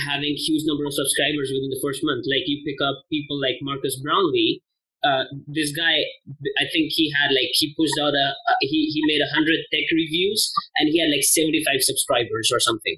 having 0.02 0.34
huge 0.34 0.64
number 0.66 0.84
of 0.84 0.94
subscribers 0.94 1.50
within 1.52 1.70
the 1.70 1.80
first 1.82 2.00
month. 2.02 2.24
Like 2.26 2.46
you 2.46 2.62
pick 2.66 2.80
up 2.82 3.04
people 3.10 3.38
like 3.40 3.62
Marques 3.62 3.96
Brownlee. 4.00 4.62
Uh, 5.04 5.28
this 5.46 5.70
guy, 5.76 6.00
I 6.56 6.64
think 6.72 6.88
he 6.96 7.12
had 7.12 7.28
like 7.28 7.52
he 7.52 7.76
pushed 7.76 7.94
out 8.00 8.16
a, 8.16 8.26
a 8.32 8.52
he 8.60 8.88
he 8.88 9.00
made 9.04 9.20
a 9.20 9.28
hundred 9.34 9.60
tech 9.68 9.84
reviews 9.92 10.48
and 10.80 10.88
he 10.88 10.96
had 10.98 11.12
like 11.12 11.22
seventy 11.22 11.60
five 11.62 11.84
subscribers 11.84 12.48
or 12.50 12.58
something, 12.58 12.96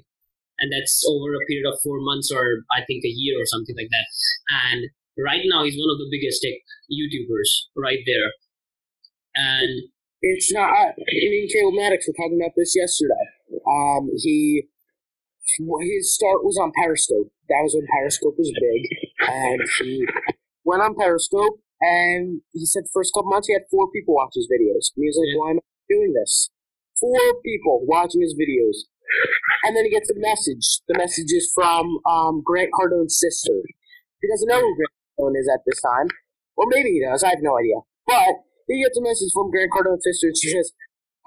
and 0.59 0.71
that's 0.71 1.03
over 1.03 1.35
a 1.35 1.43
period 1.51 1.67
of 1.67 1.79
four 1.83 1.99
months 1.99 2.31
or 2.31 2.63
I 2.71 2.85
think 2.87 3.03
a 3.03 3.11
year 3.11 3.35
or 3.41 3.45
something 3.45 3.75
like 3.75 3.91
that. 3.91 4.07
And 4.71 4.87
right 5.19 5.43
now 5.51 5.65
he's 5.67 5.75
one 5.75 5.91
of 5.91 5.99
the 5.99 6.07
biggest 6.09 6.41
tech 6.41 6.55
YouTubers 6.87 7.67
right 7.75 7.99
there. 8.07 8.31
And 9.35 9.89
It's 10.21 10.51
not. 10.51 10.69
I 10.71 10.93
mean, 10.97 11.47
Caleb 11.51 11.75
Maddix. 11.75 12.07
We're 12.07 12.17
talking 12.17 12.39
about 12.41 12.55
this 12.57 12.73
yesterday. 12.75 13.25
Um, 13.67 14.09
he 14.17 14.63
his 15.81 16.13
start 16.13 16.43
was 16.43 16.57
on 16.61 16.71
Periscope. 16.75 17.31
That 17.49 17.63
was 17.63 17.73
when 17.75 17.87
Periscope 17.87 18.35
was 18.37 18.51
big, 18.51 18.81
and 19.27 19.61
he 19.79 20.05
went 20.63 20.81
on 20.81 20.95
Periscope. 20.95 21.59
And 21.79 22.41
he 22.53 22.65
said, 22.65 22.89
first 22.91 23.13
couple 23.13 23.29
months, 23.29 23.47
he 23.47 23.53
had 23.53 23.69
four 23.69 23.85
people 23.91 24.15
watch 24.15 24.33
his 24.33 24.49
videos. 24.49 24.89
And 24.97 25.05
he 25.05 25.09
was 25.13 25.19
like. 25.21 25.37
"Why 25.37 25.49
am 25.51 25.59
I 25.61 25.85
doing 25.87 26.13
this?" 26.13 26.49
Four 26.99 27.21
people 27.45 27.85
watching 27.85 28.21
his 28.21 28.33
videos, 28.33 28.89
and 29.63 29.77
then 29.77 29.85
he 29.85 29.91
gets 29.91 30.09
a 30.09 30.17
message. 30.17 30.81
The 30.87 30.97
message 30.97 31.29
is 31.29 31.51
from 31.53 31.99
um, 32.09 32.41
Grant 32.43 32.73
Cardone's 32.73 33.19
sister. 33.19 33.61
He 34.21 34.27
doesn't 34.27 34.49
know 34.49 34.59
who 34.59 34.75
Grant 34.75 34.97
Cardone 35.13 35.37
is 35.37 35.49
at 35.53 35.61
this 35.69 35.79
time, 35.81 36.09
or 36.57 36.65
maybe 36.65 36.97
he 36.97 37.05
does. 37.05 37.23
I 37.23 37.37
have 37.37 37.45
no 37.45 37.53
idea. 37.57 37.85
But 38.07 38.41
he 38.65 38.81
gets 38.81 38.97
a 38.97 39.05
message 39.05 39.29
from 39.33 39.51
Grant 39.51 39.69
Cardone's 39.71 40.01
sister, 40.01 40.33
and 40.33 40.37
she 40.37 40.49
says, 40.49 40.73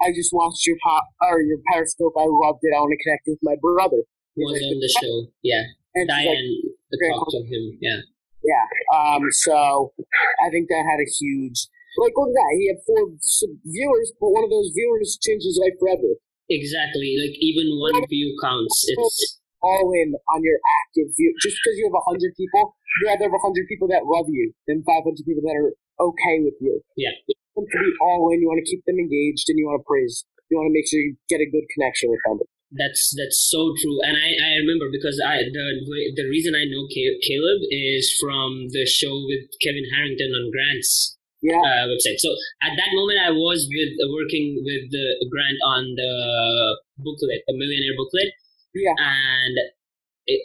"I 0.01 0.11
just 0.11 0.33
watched 0.33 0.65
your 0.65 0.77
pop 0.83 1.05
or 1.21 1.41
your 1.41 1.57
Periscope. 1.71 2.13
I 2.17 2.25
loved 2.27 2.59
it. 2.65 2.73
I 2.75 2.81
want 2.81 2.91
to 2.91 3.01
connect 3.01 3.23
with 3.27 3.39
my 3.41 3.55
brother." 3.61 4.03
He's 4.35 4.47
was 4.47 4.63
on 4.63 4.79
the 4.79 4.91
show. 4.99 5.15
Yeah, 5.43 5.63
And 5.95 6.09
she's 6.09 6.25
like, 6.25 6.39
Diane 6.97 7.13
talked 7.19 7.31
to 7.31 7.43
him. 7.43 7.77
Yeah, 7.81 7.99
yeah. 8.43 8.65
Um. 8.95 9.27
So 9.31 9.93
I 10.39 10.49
think 10.49 10.67
that 10.71 10.83
had 10.87 11.03
a 11.03 11.09
huge 11.09 11.67
like 11.99 12.15
look 12.15 12.31
at 12.31 12.37
that. 12.39 12.51
He 12.55 12.71
had 12.71 12.79
four 12.87 13.03
viewers, 13.67 14.15
but 14.19 14.31
one 14.31 14.47
of 14.47 14.51
those 14.51 14.71
viewers 14.71 15.19
changed 15.19 15.43
his 15.43 15.59
life 15.59 15.75
forever. 15.75 16.15
exactly. 16.47 17.19
Like 17.19 17.35
even 17.39 17.67
one 17.79 17.99
view 18.07 18.35
counts. 18.39 18.85
It's 18.87 19.39
All 19.61 19.91
in 19.93 20.15
on 20.31 20.39
your 20.41 20.57
active 20.81 21.11
view. 21.13 21.35
Just 21.43 21.59
because 21.59 21.77
you 21.77 21.85
have 21.85 21.99
a 21.99 22.05
hundred 22.07 22.33
people, 22.39 22.73
you 23.01 23.07
rather 23.11 23.27
have 23.27 23.35
a 23.35 23.43
hundred 23.43 23.67
people 23.67 23.87
that 23.91 24.07
love 24.07 24.25
you 24.31 24.55
than 24.67 24.83
five 24.87 25.03
hundred 25.03 25.27
people 25.27 25.43
that 25.43 25.53
are 25.59 25.71
okay 26.01 26.39
with 26.41 26.55
you. 26.63 26.81
Yeah. 26.95 27.13
You 28.01 28.17
want 28.17 28.33
them 28.33 28.33
to 28.33 28.33
be 28.33 28.33
all 28.33 28.33
in. 28.33 28.41
You 28.41 28.47
want 28.47 28.61
to 28.65 28.71
keep 28.71 28.83
them 28.85 28.99
engaged, 28.99 29.45
and 29.49 29.57
you 29.59 29.65
want 29.69 29.81
to 29.81 29.87
praise. 29.87 30.25
You 30.49 30.57
want 30.57 30.67
to 30.69 30.75
make 30.75 30.87
sure 30.89 30.99
you 30.99 31.15
get 31.29 31.39
a 31.41 31.49
good 31.49 31.63
connection 31.73 32.09
with 32.11 32.19
them. 32.25 32.39
That's 32.71 33.11
that's 33.19 33.51
so 33.51 33.75
true, 33.83 33.99
and 34.07 34.15
I, 34.15 34.31
I 34.39 34.51
remember 34.63 34.87
because 34.91 35.19
I 35.19 35.43
the 35.43 35.65
the 36.15 36.27
reason 36.31 36.55
I 36.55 36.63
know 36.63 36.87
Caleb 36.87 37.61
is 37.67 38.15
from 38.15 38.71
the 38.71 38.87
show 38.87 39.11
with 39.27 39.43
Kevin 39.59 39.83
Harrington 39.91 40.31
on 40.31 40.51
Grant's 40.51 41.19
Yeah. 41.43 41.59
uh, 41.59 41.91
website. 41.91 42.19
So 42.23 42.31
at 42.63 42.77
that 42.79 42.91
moment, 42.95 43.19
I 43.19 43.31
was 43.35 43.67
with 43.67 43.91
uh, 43.99 44.07
working 44.15 44.63
with 44.63 44.87
the 44.87 45.05
Grant 45.27 45.59
on 45.67 45.83
the 45.99 46.13
booklet, 46.95 47.43
the 47.47 47.57
Millionaire 47.59 47.97
booklet, 47.97 48.31
Yeah. 48.73 48.95
and 48.97 49.55
it, 50.27 50.41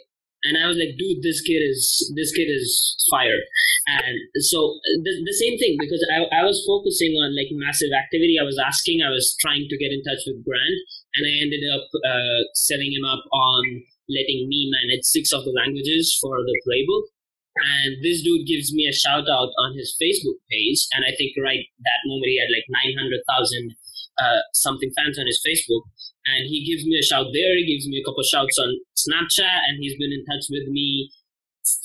and 0.47 0.55
I 0.55 0.67
was 0.67 0.79
like, 0.79 0.95
dude, 0.95 1.21
this 1.21 1.41
kid 1.43 1.59
is 1.59 1.83
this 2.15 2.31
kid 2.31 2.47
is 2.47 2.95
fire. 3.11 3.43
And 3.87 4.15
so 4.43 4.79
the, 5.03 5.11
the 5.23 5.35
same 5.35 5.59
thing 5.59 5.75
because 5.79 6.03
I, 6.11 6.27
I 6.31 6.43
was 6.43 6.63
focusing 6.67 7.15
on 7.15 7.35
like 7.35 7.51
massive 7.51 7.91
activity. 7.91 8.35
I 8.39 8.47
was 8.47 8.59
asking, 8.59 9.03
I 9.03 9.11
was 9.11 9.35
trying 9.39 9.67
to 9.67 9.77
get 9.77 9.91
in 9.91 10.03
touch 10.03 10.23
with 10.27 10.43
Grant, 10.43 10.79
and 11.15 11.23
I 11.27 11.33
ended 11.39 11.63
up 11.71 11.87
uh, 11.91 12.41
setting 12.55 12.91
him 12.91 13.03
up 13.03 13.23
on 13.31 13.83
letting 14.07 14.47
me 14.47 14.71
manage 14.71 15.03
six 15.03 15.31
of 15.35 15.43
the 15.43 15.55
languages 15.55 16.15
for 16.19 16.39
the 16.39 16.55
playbook. 16.63 17.11
And 17.57 18.03
this 18.05 18.21
dude 18.21 18.45
gives 18.45 18.71
me 18.71 18.85
a 18.85 18.93
shout 18.93 19.25
out 19.25 19.51
on 19.65 19.75
his 19.75 19.95
Facebook 19.97 20.37
page, 20.51 20.87
and 20.93 21.03
I 21.03 21.15
think 21.15 21.33
right 21.41 21.65
that 21.83 22.01
moment 22.05 22.29
he 22.29 22.39
had 22.39 22.53
like 22.53 22.69
nine 22.69 22.93
hundred 22.95 23.23
thousand 23.27 23.73
uh, 24.19 24.41
something 24.53 24.91
fans 24.95 25.17
on 25.17 25.25
his 25.25 25.41
Facebook, 25.41 25.81
and 26.27 26.45
he 26.47 26.67
gives 26.67 26.83
me 26.85 26.99
a 26.99 27.05
shout 27.05 27.31
there. 27.31 27.55
He 27.55 27.65
gives 27.65 27.87
me 27.87 27.99
a 27.99 28.05
couple 28.05 28.21
of 28.21 28.29
shouts 28.29 28.59
on 28.59 28.75
Snapchat, 28.99 29.71
and 29.71 29.79
he's 29.79 29.97
been 29.97 30.11
in 30.11 30.25
touch 30.27 30.51
with 30.51 30.67
me 30.67 31.09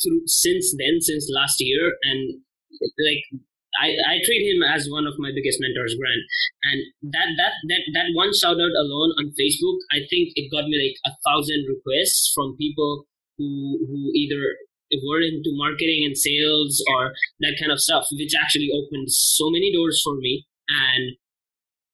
through 0.02 0.22
since 0.26 0.74
then, 0.78 1.00
since 1.00 1.31
last 1.31 1.61
year, 1.61 1.94
and 2.02 2.42
like 2.98 3.22
I, 3.81 3.96
I 4.05 4.14
treat 4.20 4.44
him 4.44 4.62
as 4.62 4.90
one 4.90 5.07
of 5.07 5.16
my 5.18 5.33
biggest 5.33 5.59
mentors, 5.61 5.96
Grant. 5.96 6.22
And 6.68 6.78
that 7.12 7.28
that 7.38 7.55
that 7.68 7.83
that 7.94 8.09
one 8.12 8.35
shout 8.35 8.61
out 8.61 8.76
alone 8.76 9.16
on 9.16 9.33
Facebook, 9.33 9.78
I 9.90 10.05
think 10.11 10.37
it 10.37 10.52
got 10.52 10.68
me 10.68 10.76
like 10.76 10.98
a 11.07 11.16
thousand 11.24 11.64
requests 11.70 12.33
from 12.35 12.57
people 12.59 13.07
who 13.38 13.81
who 13.88 14.12
either 14.14 14.42
were 15.00 15.24
into 15.24 15.57
marketing 15.57 16.05
and 16.05 16.16
sales 16.16 16.85
or 16.92 17.16
that 17.40 17.57
kind 17.59 17.72
of 17.72 17.81
stuff, 17.81 18.05
which 18.12 18.37
actually 18.37 18.68
opened 18.74 19.09
so 19.09 19.48
many 19.48 19.72
doors 19.72 20.00
for 20.05 20.16
me. 20.16 20.44
And 20.68 21.16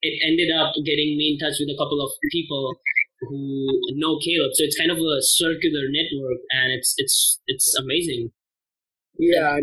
it 0.03 0.15
ended 0.27 0.51
up 0.55 0.75
getting 0.85 1.17
me 1.19 1.35
in 1.35 1.39
touch 1.39 1.59
with 1.59 1.69
a 1.71 1.79
couple 1.79 2.01
of 2.01 2.11
people 2.31 2.79
who 3.27 3.67
know 3.99 4.19
Caleb. 4.23 4.55
So 4.55 4.63
it's 4.65 4.79
kind 4.79 4.91
of 4.91 4.99
a 4.99 5.19
circular 5.23 5.91
network, 5.91 6.39
and 6.51 6.73
it's 6.73 6.95
it's 6.99 7.41
it's 7.47 7.75
amazing. 7.79 8.31
Yeah, 9.19 9.59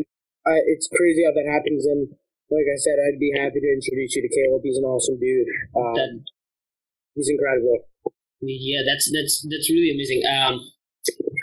uh, 0.45 0.61
it's 0.67 0.89
crazy 0.91 1.23
how 1.23 1.31
that 1.33 1.47
happens. 1.47 1.85
And 1.85 2.09
like 2.51 2.67
I 2.67 2.77
said, 2.77 2.99
I'd 2.99 3.19
be 3.19 3.31
happy 3.35 3.59
to 3.63 3.69
introduce 3.71 4.15
you 4.15 4.21
to 4.23 4.31
Caleb. 4.31 4.61
He's 4.63 4.77
an 4.77 4.83
awesome 4.83 5.19
dude. 5.19 5.47
Um, 5.75 5.93
That 5.95 6.11
he's 7.15 7.29
incredible. 7.29 7.87
yeah, 8.41 8.83
that's 8.85 9.09
that's 9.11 9.45
that's 9.49 9.69
really 9.71 9.91
amazing. 9.91 10.21
Um, 10.27 10.59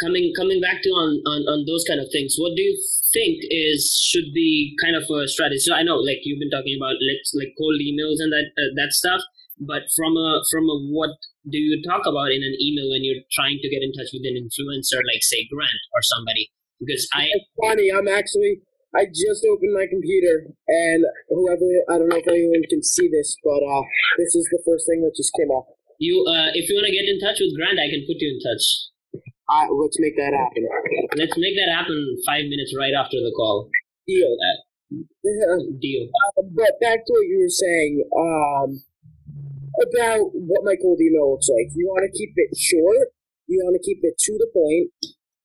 coming 0.01 0.33
coming 0.37 0.61
back 0.61 0.83
to 0.83 0.91
on, 0.91 1.23
on 1.27 1.41
on 1.47 1.59
those 1.67 1.85
kind 1.87 2.01
of 2.01 2.09
things, 2.11 2.35
what 2.39 2.55
do 2.57 2.63
you 2.63 2.75
think 3.13 3.45
is 3.51 3.95
should 4.01 4.33
be 4.35 4.75
kind 4.83 4.97
of 4.97 5.05
a 5.07 5.29
strategy? 5.29 5.61
So 5.61 5.75
I 5.75 5.83
know 5.83 6.01
like 6.03 6.25
you've 6.25 6.41
been 6.41 6.53
talking 6.53 6.75
about 6.75 6.99
like 6.99 7.23
like 7.39 7.53
cold 7.55 7.79
emails 7.79 8.19
and 8.19 8.33
that 8.33 8.47
uh, 8.59 8.73
that 8.77 8.93
stuff, 8.93 9.23
but 9.61 9.87
from 9.95 10.17
a 10.17 10.43
from 10.51 10.67
a 10.67 10.77
what 10.91 11.15
do 11.47 11.59
you 11.59 11.83
talk 11.83 12.07
about 12.07 12.31
in 12.31 12.43
an 12.43 12.55
email 12.63 12.91
when 12.91 13.03
you're 13.03 13.23
trying 13.35 13.59
to 13.63 13.69
get 13.69 13.83
in 13.83 13.93
touch 13.93 14.11
with 14.15 14.27
an 14.27 14.39
influencer 14.39 15.03
like 15.07 15.23
say 15.23 15.47
Grant 15.47 15.83
or 15.95 16.03
somebody? 16.03 16.51
Because 16.81 17.07
I 17.15 17.31
It's 17.31 17.49
funny. 17.61 17.89
I'm 17.91 18.09
actually. 18.09 18.63
I 18.93 19.09
just 19.09 19.41
opened 19.49 19.73
my 19.73 19.89
computer, 19.89 20.53
and 20.69 21.01
whoever 21.33 21.65
I 21.89 21.97
don't 21.97 22.13
know 22.13 22.21
if 22.21 22.29
anyone 22.29 22.61
can 22.69 22.85
see 22.85 23.09
this, 23.09 23.33
but 23.41 23.65
uh, 23.65 23.81
this 24.21 24.37
is 24.37 24.45
the 24.53 24.61
first 24.69 24.85
thing 24.85 25.01
that 25.01 25.17
just 25.17 25.33
came 25.33 25.49
up. 25.49 25.65
you 25.97 26.21
uh, 26.29 26.53
if 26.53 26.69
you 26.69 26.77
want 26.77 26.93
to 26.93 26.93
get 26.93 27.09
in 27.09 27.17
touch 27.17 27.41
with 27.41 27.57
Grant, 27.57 27.81
I 27.81 27.89
can 27.89 28.05
put 28.05 28.21
you 28.21 28.37
in 28.37 28.41
touch. 28.45 28.92
Uh, 29.53 29.69
let's 29.77 30.01
make 30.01 30.17
that 30.17 30.33
happen. 30.33 30.65
Let's 31.13 31.37
make 31.37 31.53
that 31.61 31.69
happen 31.69 32.01
five 32.25 32.49
minutes 32.49 32.73
right 32.73 32.97
after 32.97 33.21
the 33.21 33.33
call. 33.37 33.69
Deal. 34.09 34.33
Deal. 35.77 36.09
Uh, 36.09 36.43
but 36.57 36.81
back 36.81 37.05
to 37.05 37.11
what 37.13 37.29
you 37.29 37.37
were 37.45 37.53
saying 37.53 37.93
um, 38.17 38.81
about 39.77 40.33
what 40.33 40.65
my 40.65 40.77
cold 40.81 41.01
email 41.05 41.37
looks 41.37 41.53
like. 41.53 41.69
You 41.77 41.85
want 41.93 42.09
to 42.09 42.13
keep 42.17 42.33
it 42.37 42.57
short. 42.57 43.13
You 43.45 43.61
want 43.65 43.77
to 43.77 43.85
keep 43.85 44.01
it 44.01 44.17
to 44.17 44.33
the 44.41 44.49
point, 44.57 44.89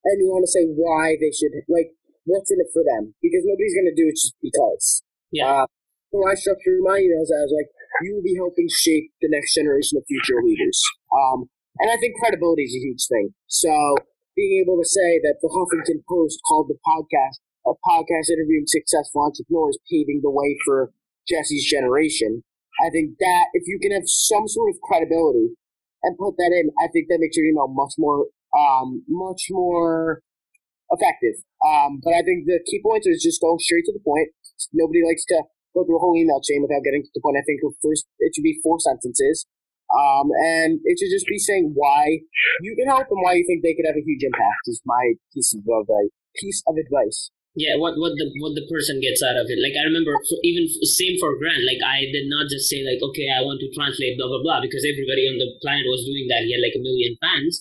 and 0.07 0.15
you 0.23 0.31
want 0.31 0.47
to 0.47 0.51
say 0.51 0.63
why 0.63 1.19
they 1.19 1.31
should 1.35 1.51
like 1.67 1.91
what's 2.23 2.51
in 2.51 2.63
it 2.63 2.71
for 2.71 2.83
them 2.87 3.15
because 3.19 3.43
nobody's 3.43 3.75
going 3.75 3.91
to 3.91 3.97
do 3.97 4.07
it 4.07 4.15
just 4.15 4.35
because. 4.39 5.03
Yeah. 5.35 5.63
Uh, 5.63 5.65
so 6.11 6.23
I 6.23 6.35
structured 6.39 6.79
my 6.79 7.03
emails 7.03 7.27
as 7.27 7.51
like 7.51 7.67
you 8.03 8.15
will 8.15 8.23
be 8.23 8.39
helping 8.39 8.71
shape 8.71 9.11
the 9.19 9.27
next 9.27 9.51
generation 9.55 9.99
of 9.99 10.07
future 10.07 10.39
leaders. 10.39 10.79
Um, 11.11 11.51
and 11.79 11.91
I 11.91 11.97
think 11.97 12.15
credibility 12.19 12.63
is 12.63 12.75
a 12.75 12.83
huge 12.83 13.03
thing. 13.07 13.33
So 13.47 13.71
being 14.35 14.61
able 14.61 14.77
to 14.77 14.87
say 14.87 15.19
that 15.23 15.41
the 15.41 15.49
Huffington 15.49 16.05
Post 16.07 16.39
called 16.47 16.69
the 16.69 16.77
podcast 16.85 17.41
a 17.67 17.75
podcast 17.83 18.31
interviewing 18.31 18.63
successful 18.65 19.27
entrepreneurs 19.27 19.77
paving 19.91 20.21
the 20.23 20.31
way 20.31 20.55
for 20.63 20.91
Jesse's 21.27 21.67
generation. 21.67 22.43
I 22.79 22.89
think 22.89 23.19
that 23.19 23.51
if 23.53 23.67
you 23.67 23.77
can 23.81 23.91
have 23.91 24.07
some 24.07 24.47
sort 24.47 24.71
of 24.71 24.79
credibility 24.79 25.51
and 26.03 26.17
put 26.17 26.37
that 26.37 26.53
in, 26.55 26.71
I 26.79 26.87
think 26.93 27.09
that 27.09 27.19
makes 27.19 27.35
your 27.35 27.45
email 27.45 27.67
much 27.67 27.99
more, 27.99 28.31
um, 28.55 29.03
much 29.09 29.51
more 29.51 30.21
effective. 30.91 31.43
Um, 31.59 31.99
but 31.99 32.13
I 32.13 32.21
think 32.23 32.45
the 32.45 32.63
key 32.63 32.79
points 32.79 33.07
is 33.07 33.19
just 33.19 33.41
go 33.41 33.57
straight 33.59 33.83
to 33.91 33.93
the 33.93 34.03
point. 34.05 34.29
Nobody 34.71 35.03
likes 35.03 35.25
to 35.33 35.43
go 35.75 35.83
through 35.83 35.97
a 35.97 36.03
whole 36.03 36.15
email 36.15 36.39
chain 36.39 36.61
without 36.61 36.85
getting 36.85 37.03
to 37.03 37.11
the 37.11 37.21
point. 37.21 37.35
I 37.35 37.43
think 37.43 37.59
first 37.81 38.07
it 38.21 38.31
should 38.31 38.47
be 38.47 38.61
four 38.63 38.79
sentences. 38.79 39.45
Um, 39.87 40.27
and 40.35 40.79
it 40.83 40.99
should 40.99 41.13
just 41.13 41.27
be 41.27 41.39
saying 41.39 41.71
why 41.73 42.19
you 42.61 42.75
can 42.75 42.87
help 42.91 43.07
and 43.07 43.23
why 43.23 43.39
you 43.39 43.45
think 43.47 43.63
they 43.63 43.73
could 43.73 43.87
have 43.87 43.95
a 43.95 44.03
huge 44.03 44.23
impact 44.23 44.67
is 44.67 44.81
my 44.83 45.15
piece 45.33 45.55
of 45.55 45.63
advice. 45.63 46.11
Piece 46.35 46.61
of 46.67 46.75
advice. 46.75 47.31
Yeah, 47.57 47.73
what 47.81 47.97
what 47.97 48.13
the 48.13 48.29
what 48.37 48.53
the 48.53 48.69
person 48.69 49.01
gets 49.01 49.25
out 49.25 49.33
of 49.33 49.49
it. 49.49 49.57
Like 49.57 49.73
I 49.73 49.81
remember, 49.89 50.13
for, 50.29 50.37
even 50.45 50.69
same 50.85 51.17
for 51.17 51.33
Grant. 51.41 51.65
Like 51.65 51.81
I 51.81 52.05
did 52.13 52.29
not 52.29 52.53
just 52.53 52.69
say 52.69 52.85
like, 52.85 53.01
okay, 53.01 53.33
I 53.33 53.41
want 53.41 53.57
to 53.65 53.73
translate 53.73 54.13
blah 54.13 54.29
blah 54.29 54.45
blah, 54.45 54.61
because 54.61 54.85
everybody 54.85 55.25
on 55.25 55.41
the 55.41 55.49
planet 55.65 55.89
was 55.89 56.05
doing 56.05 56.29
that. 56.29 56.45
He 56.45 56.53
had 56.53 56.61
like 56.61 56.77
a 56.77 56.85
million 56.85 57.17
fans. 57.17 57.57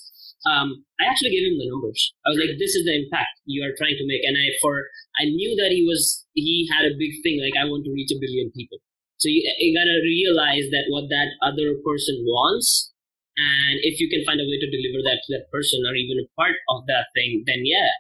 um, 0.47 0.85
I 1.01 1.09
actually 1.09 1.33
gave 1.33 1.49
him 1.49 1.59
the 1.59 1.69
numbers. 1.73 2.13
I 2.25 2.31
was 2.31 2.39
like, 2.39 2.55
"This 2.59 2.77
is 2.77 2.85
the 2.85 2.95
impact 2.95 3.41
you 3.49 3.65
are 3.65 3.75
trying 3.75 3.97
to 3.97 4.07
make," 4.07 4.23
and 4.23 4.37
I 4.37 4.53
for 4.61 4.87
I 5.17 5.27
knew 5.27 5.57
that 5.57 5.73
he 5.73 5.83
was 5.89 6.29
he 6.37 6.69
had 6.71 6.85
a 6.87 6.95
big 6.95 7.17
thing 7.25 7.41
like 7.41 7.57
I 7.57 7.65
want 7.65 7.85
to 7.89 7.93
reach 7.97 8.13
a 8.13 8.21
billion 8.21 8.53
people. 8.53 8.79
So 9.19 9.29
you, 9.29 9.41
you 9.59 9.73
gotta 9.73 9.99
realize 10.05 10.69
that 10.71 10.87
what 10.89 11.09
that 11.09 11.33
other 11.41 11.77
person 11.85 12.21
wants, 12.27 12.93
and 13.37 13.81
if 13.83 14.01
you 14.01 14.09
can 14.09 14.25
find 14.25 14.41
a 14.41 14.45
way 14.45 14.59
to 14.61 14.69
deliver 14.69 15.01
that 15.05 15.21
to 15.25 15.29
that 15.37 15.51
person 15.53 15.85
or 15.89 15.95
even 15.95 16.21
a 16.21 16.29
part 16.37 16.57
of 16.69 16.85
that 16.87 17.13
thing, 17.15 17.45
then 17.47 17.65
yeah, 17.65 17.91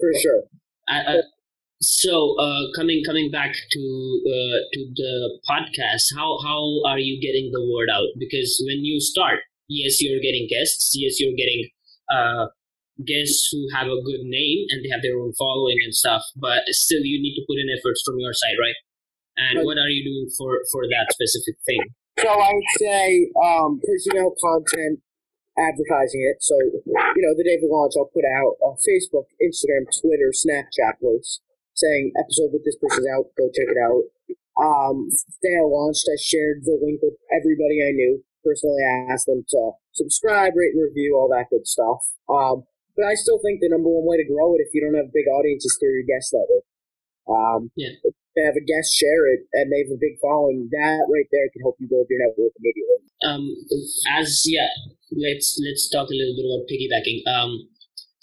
for 0.00 0.12
sure. 0.20 0.42
I, 0.88 0.96
I, 1.00 1.14
so 1.80 2.38
uh, 2.38 2.70
coming 2.76 3.02
coming 3.04 3.30
back 3.30 3.52
to 3.52 3.82
uh, 4.24 4.58
to 4.72 4.80
the 4.94 5.40
podcast, 5.48 6.14
how 6.16 6.38
how 6.44 6.62
are 6.86 6.98
you 6.98 7.20
getting 7.20 7.50
the 7.52 7.64
word 7.64 7.90
out? 7.92 8.08
Because 8.18 8.62
when 8.66 8.84
you 8.84 9.00
start, 9.00 9.40
yes, 9.68 10.00
you're 10.00 10.20
getting 10.20 10.46
guests. 10.48 10.92
Yes, 10.94 11.20
you're 11.20 11.36
getting 11.36 11.68
uh, 12.12 12.46
guests 13.04 13.48
who 13.50 13.66
have 13.74 13.88
a 13.88 14.02
good 14.02 14.22
name 14.22 14.66
and 14.70 14.84
they 14.84 14.90
have 14.90 15.02
their 15.02 15.18
own 15.18 15.32
following 15.38 15.76
and 15.82 15.94
stuff, 15.94 16.22
but 16.36 16.62
still 16.68 17.02
you 17.02 17.20
need 17.20 17.34
to 17.34 17.44
put 17.48 17.58
in 17.58 17.66
efforts 17.72 18.02
from 18.06 18.18
your 18.18 18.32
side, 18.32 18.56
right? 18.60 18.76
And 19.50 19.66
what 19.66 19.78
are 19.78 19.90
you 19.90 20.04
doing 20.04 20.30
for 20.38 20.62
for 20.70 20.86
that 20.86 21.10
specific 21.10 21.58
thing? 21.66 21.82
So 22.20 22.28
I 22.28 22.50
would 22.54 22.72
say 22.78 23.30
um, 23.42 23.80
personnel 23.82 24.34
content, 24.38 25.00
advertising 25.58 26.22
it. 26.22 26.38
So 26.40 26.54
you 26.54 27.22
know, 27.22 27.34
the 27.34 27.44
day 27.44 27.58
of 27.58 27.62
the 27.64 27.72
launch, 27.72 27.98
I'll 27.98 28.12
put 28.12 28.24
out 28.24 28.60
a 28.62 28.78
Facebook, 28.78 29.26
Instagram, 29.42 29.90
Twitter, 29.90 30.30
Snapchat 30.30 31.02
posts 31.02 31.40
saying 31.74 32.12
episode 32.20 32.52
with 32.52 32.64
this 32.64 32.76
person's 32.76 33.08
out. 33.08 33.32
Go 33.34 33.48
check 33.50 33.70
it 33.72 33.80
out. 33.80 34.04
Um, 34.60 35.08
day 35.40 35.56
I 35.56 35.64
launched, 35.64 36.04
I 36.06 36.20
shared 36.20 36.68
the 36.68 36.76
link 36.76 37.00
with 37.00 37.16
everybody 37.32 37.80
I 37.80 37.96
knew 37.96 38.22
personally 38.44 38.82
I 38.82 39.12
asked 39.12 39.26
them 39.26 39.44
to 39.48 39.72
subscribe, 39.92 40.52
rate, 40.54 40.74
and 40.74 40.82
review, 40.82 41.16
all 41.16 41.28
that 41.30 41.50
good 41.50 41.66
stuff. 41.66 42.02
Um, 42.28 42.64
but 42.96 43.06
I 43.06 43.14
still 43.14 43.38
think 43.40 43.60
the 43.60 43.70
number 43.70 43.88
one 43.88 44.04
way 44.04 44.18
to 44.18 44.28
grow 44.28 44.54
it 44.54 44.60
if 44.60 44.74
you 44.74 44.82
don't 44.82 44.98
have 44.98 45.08
a 45.08 45.14
big 45.14 45.26
audience 45.26 45.64
is 45.64 45.76
through 45.80 45.96
your 45.96 46.06
that 46.06 46.46
way. 46.50 46.62
Um, 47.28 47.70
yeah. 47.76 47.96
Have 48.40 48.56
a 48.56 48.64
guest 48.64 48.96
share 48.96 49.28
it 49.28 49.44
and 49.52 49.68
they 49.68 49.84
have 49.84 49.92
a 49.92 50.00
big 50.00 50.16
following, 50.16 50.72
that 50.72 51.04
right 51.04 51.28
there 51.28 51.52
can 51.52 51.60
help 51.60 51.76
you 51.76 51.84
build 51.84 52.08
your 52.08 52.16
network 52.24 52.56
immediately. 52.56 53.04
Um, 53.28 53.44
as 54.16 54.40
yeah, 54.48 54.72
let's 55.12 55.60
let's 55.60 55.84
talk 55.92 56.08
a 56.08 56.16
little 56.16 56.32
bit 56.32 56.48
about 56.48 56.64
piggybacking. 56.64 57.20
Um, 57.28 57.68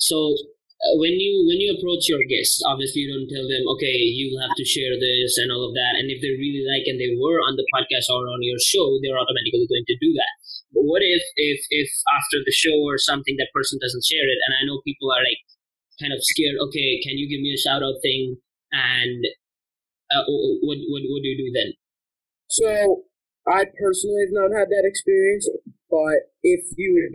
so 0.01 0.33
uh, 0.81 0.95
when 0.97 1.19
you 1.19 1.45
when 1.45 1.61
you 1.61 1.75
approach 1.77 2.09
your 2.09 2.25
guests, 2.25 2.57
obviously 2.65 3.05
you 3.05 3.11
don't 3.13 3.29
tell 3.29 3.45
them, 3.45 3.69
okay, 3.77 3.99
you'll 4.01 4.41
have 4.41 4.57
to 4.57 4.65
share 4.65 4.97
this 4.97 5.37
and 5.37 5.53
all 5.53 5.61
of 5.61 5.77
that. 5.77 5.99
And 5.99 6.09
if 6.09 6.23
they 6.25 6.33
really 6.33 6.65
like 6.65 6.89
and 6.89 6.97
they 6.97 7.13
were 7.19 7.37
on 7.45 7.59
the 7.59 7.67
podcast 7.69 8.07
or 8.09 8.25
on 8.25 8.41
your 8.41 8.57
show, 8.63 8.97
they're 9.03 9.19
automatically 9.19 9.67
going 9.69 9.85
to 9.85 10.01
do 10.01 10.09
that. 10.17 10.33
But 10.73 10.89
what 10.89 11.03
if 11.03 11.21
if 11.35 11.59
if 11.69 11.89
after 12.09 12.41
the 12.41 12.55
show 12.55 12.79
or 12.81 12.97
something 12.97 13.35
that 13.37 13.53
person 13.53 13.77
doesn't 13.77 14.07
share 14.07 14.25
it? 14.25 14.39
And 14.47 14.57
I 14.57 14.65
know 14.65 14.81
people 14.81 15.11
are 15.11 15.21
like 15.21 15.43
kind 15.99 16.15
of 16.15 16.23
scared. 16.23 16.57
Okay, 16.71 17.03
can 17.03 17.19
you 17.19 17.27
give 17.27 17.43
me 17.43 17.51
a 17.51 17.59
shout 17.59 17.83
out 17.83 17.99
thing? 18.01 18.39
And 18.71 19.19
uh, 20.11 20.23
what 20.27 20.77
what 20.89 21.01
what 21.05 21.21
do 21.21 21.27
you 21.29 21.37
do 21.37 21.49
then? 21.53 21.73
So 22.49 23.05
I 23.47 23.65
personally 23.77 24.25
have 24.25 24.35
not 24.35 24.57
had 24.57 24.69
that 24.69 24.85
experience, 24.85 25.49
but 25.89 26.33
if 26.43 26.65
you 26.77 27.09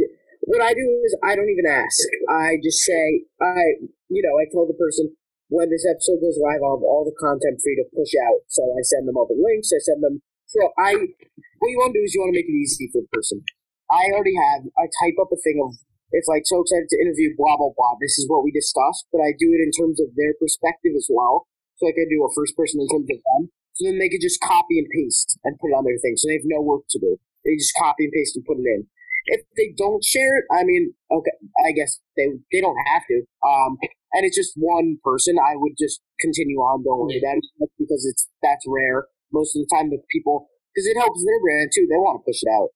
what 0.46 0.60
I 0.60 0.74
do 0.74 0.86
is 1.04 1.16
I 1.24 1.34
don't 1.34 1.50
even 1.50 1.66
ask. 1.66 1.98
I 2.28 2.60
just 2.62 2.84
say 2.84 3.24
I, 3.40 3.88
you 4.08 4.22
know, 4.22 4.38
I 4.38 4.46
tell 4.52 4.66
the 4.66 4.78
person 4.78 5.14
when 5.48 5.68
this 5.68 5.86
episode 5.86 6.18
goes 6.18 6.40
live, 6.40 6.60
I'll 6.64 6.80
have 6.80 6.86
all 6.86 7.04
the 7.04 7.16
content 7.16 7.60
for 7.60 7.68
you 7.70 7.84
to 7.84 7.88
push 7.92 8.12
out. 8.16 8.42
So 8.48 8.64
I 8.74 8.82
send 8.82 9.06
them 9.06 9.16
all 9.16 9.28
the 9.28 9.38
links. 9.38 9.70
I 9.70 9.80
send 9.80 10.02
them. 10.02 10.24
So 10.48 10.60
I, 10.78 10.96
what 10.96 11.70
you 11.70 11.78
want 11.78 11.92
to 11.94 12.00
do 12.00 12.04
is 12.04 12.14
you 12.14 12.22
want 12.24 12.34
to 12.34 12.38
make 12.40 12.48
it 12.48 12.58
easy 12.58 12.88
for 12.90 13.04
the 13.04 13.10
person. 13.12 13.44
I 13.92 14.08
already 14.12 14.34
have. 14.34 14.66
I 14.80 14.88
type 14.88 15.20
up 15.20 15.30
a 15.30 15.38
thing 15.38 15.60
of 15.60 15.76
it's 16.14 16.30
like 16.30 16.46
so 16.46 16.62
excited 16.62 16.88
to 16.88 17.02
interview 17.02 17.34
blah 17.36 17.58
blah 17.58 17.74
blah. 17.74 17.98
This 18.00 18.16
is 18.16 18.26
what 18.28 18.42
we 18.42 18.54
discussed, 18.54 19.06
but 19.12 19.20
I 19.20 19.34
do 19.36 19.50
it 19.52 19.60
in 19.60 19.74
terms 19.74 20.00
of 20.00 20.14
their 20.16 20.32
perspective 20.38 20.94
as 20.96 21.06
well. 21.10 21.46
So 21.76 21.86
like 21.86 21.98
I 21.98 22.06
do 22.06 22.22
a 22.22 22.34
first 22.34 22.56
person 22.56 22.80
in 22.80 22.88
terms 22.88 23.08
of 23.10 23.18
them. 23.18 23.50
So 23.74 23.90
then 23.90 23.98
they 23.98 24.08
could 24.08 24.22
just 24.22 24.40
copy 24.40 24.78
and 24.78 24.86
paste 24.94 25.38
and 25.42 25.58
put 25.58 25.74
it 25.74 25.78
on 25.78 25.82
their 25.82 25.98
thing. 25.98 26.14
So 26.16 26.30
they 26.30 26.38
have 26.38 26.46
no 26.46 26.62
work 26.62 26.86
to 26.94 26.98
do. 26.98 27.18
They 27.42 27.58
just 27.58 27.74
copy 27.74 28.06
and 28.06 28.14
paste 28.14 28.38
and 28.38 28.46
put 28.46 28.62
it 28.62 28.66
in. 28.66 28.86
If 29.26 29.40
they 29.56 29.74
don't 29.76 30.04
share 30.04 30.38
it, 30.38 30.44
I 30.52 30.64
mean, 30.64 30.92
okay, 31.10 31.32
I 31.64 31.72
guess 31.72 31.98
they 32.16 32.28
they 32.52 32.60
don't 32.60 32.76
have 32.92 33.02
to. 33.08 33.24
Um, 33.42 33.78
and 34.12 34.22
it's 34.22 34.36
just 34.36 34.52
one 34.54 35.00
person. 35.02 35.40
I 35.40 35.56
would 35.56 35.74
just 35.80 36.00
continue 36.20 36.60
on. 36.60 36.84
Don't 36.84 37.00
worry 37.00 37.18
about 37.18 37.40
it 37.40 37.70
because 37.78 38.04
it's 38.04 38.28
that's 38.42 38.64
rare. 38.68 39.08
Most 39.32 39.56
of 39.56 39.64
the 39.64 39.70
time, 39.74 39.90
the 39.90 39.98
people 40.12 40.46
because 40.70 40.86
it 40.86 41.00
helps 41.00 41.24
their 41.24 41.40
brand 41.40 41.72
too. 41.74 41.88
They 41.88 41.98
want 41.98 42.20
to 42.20 42.26
push 42.28 42.44
it 42.44 42.52
out. 42.52 42.70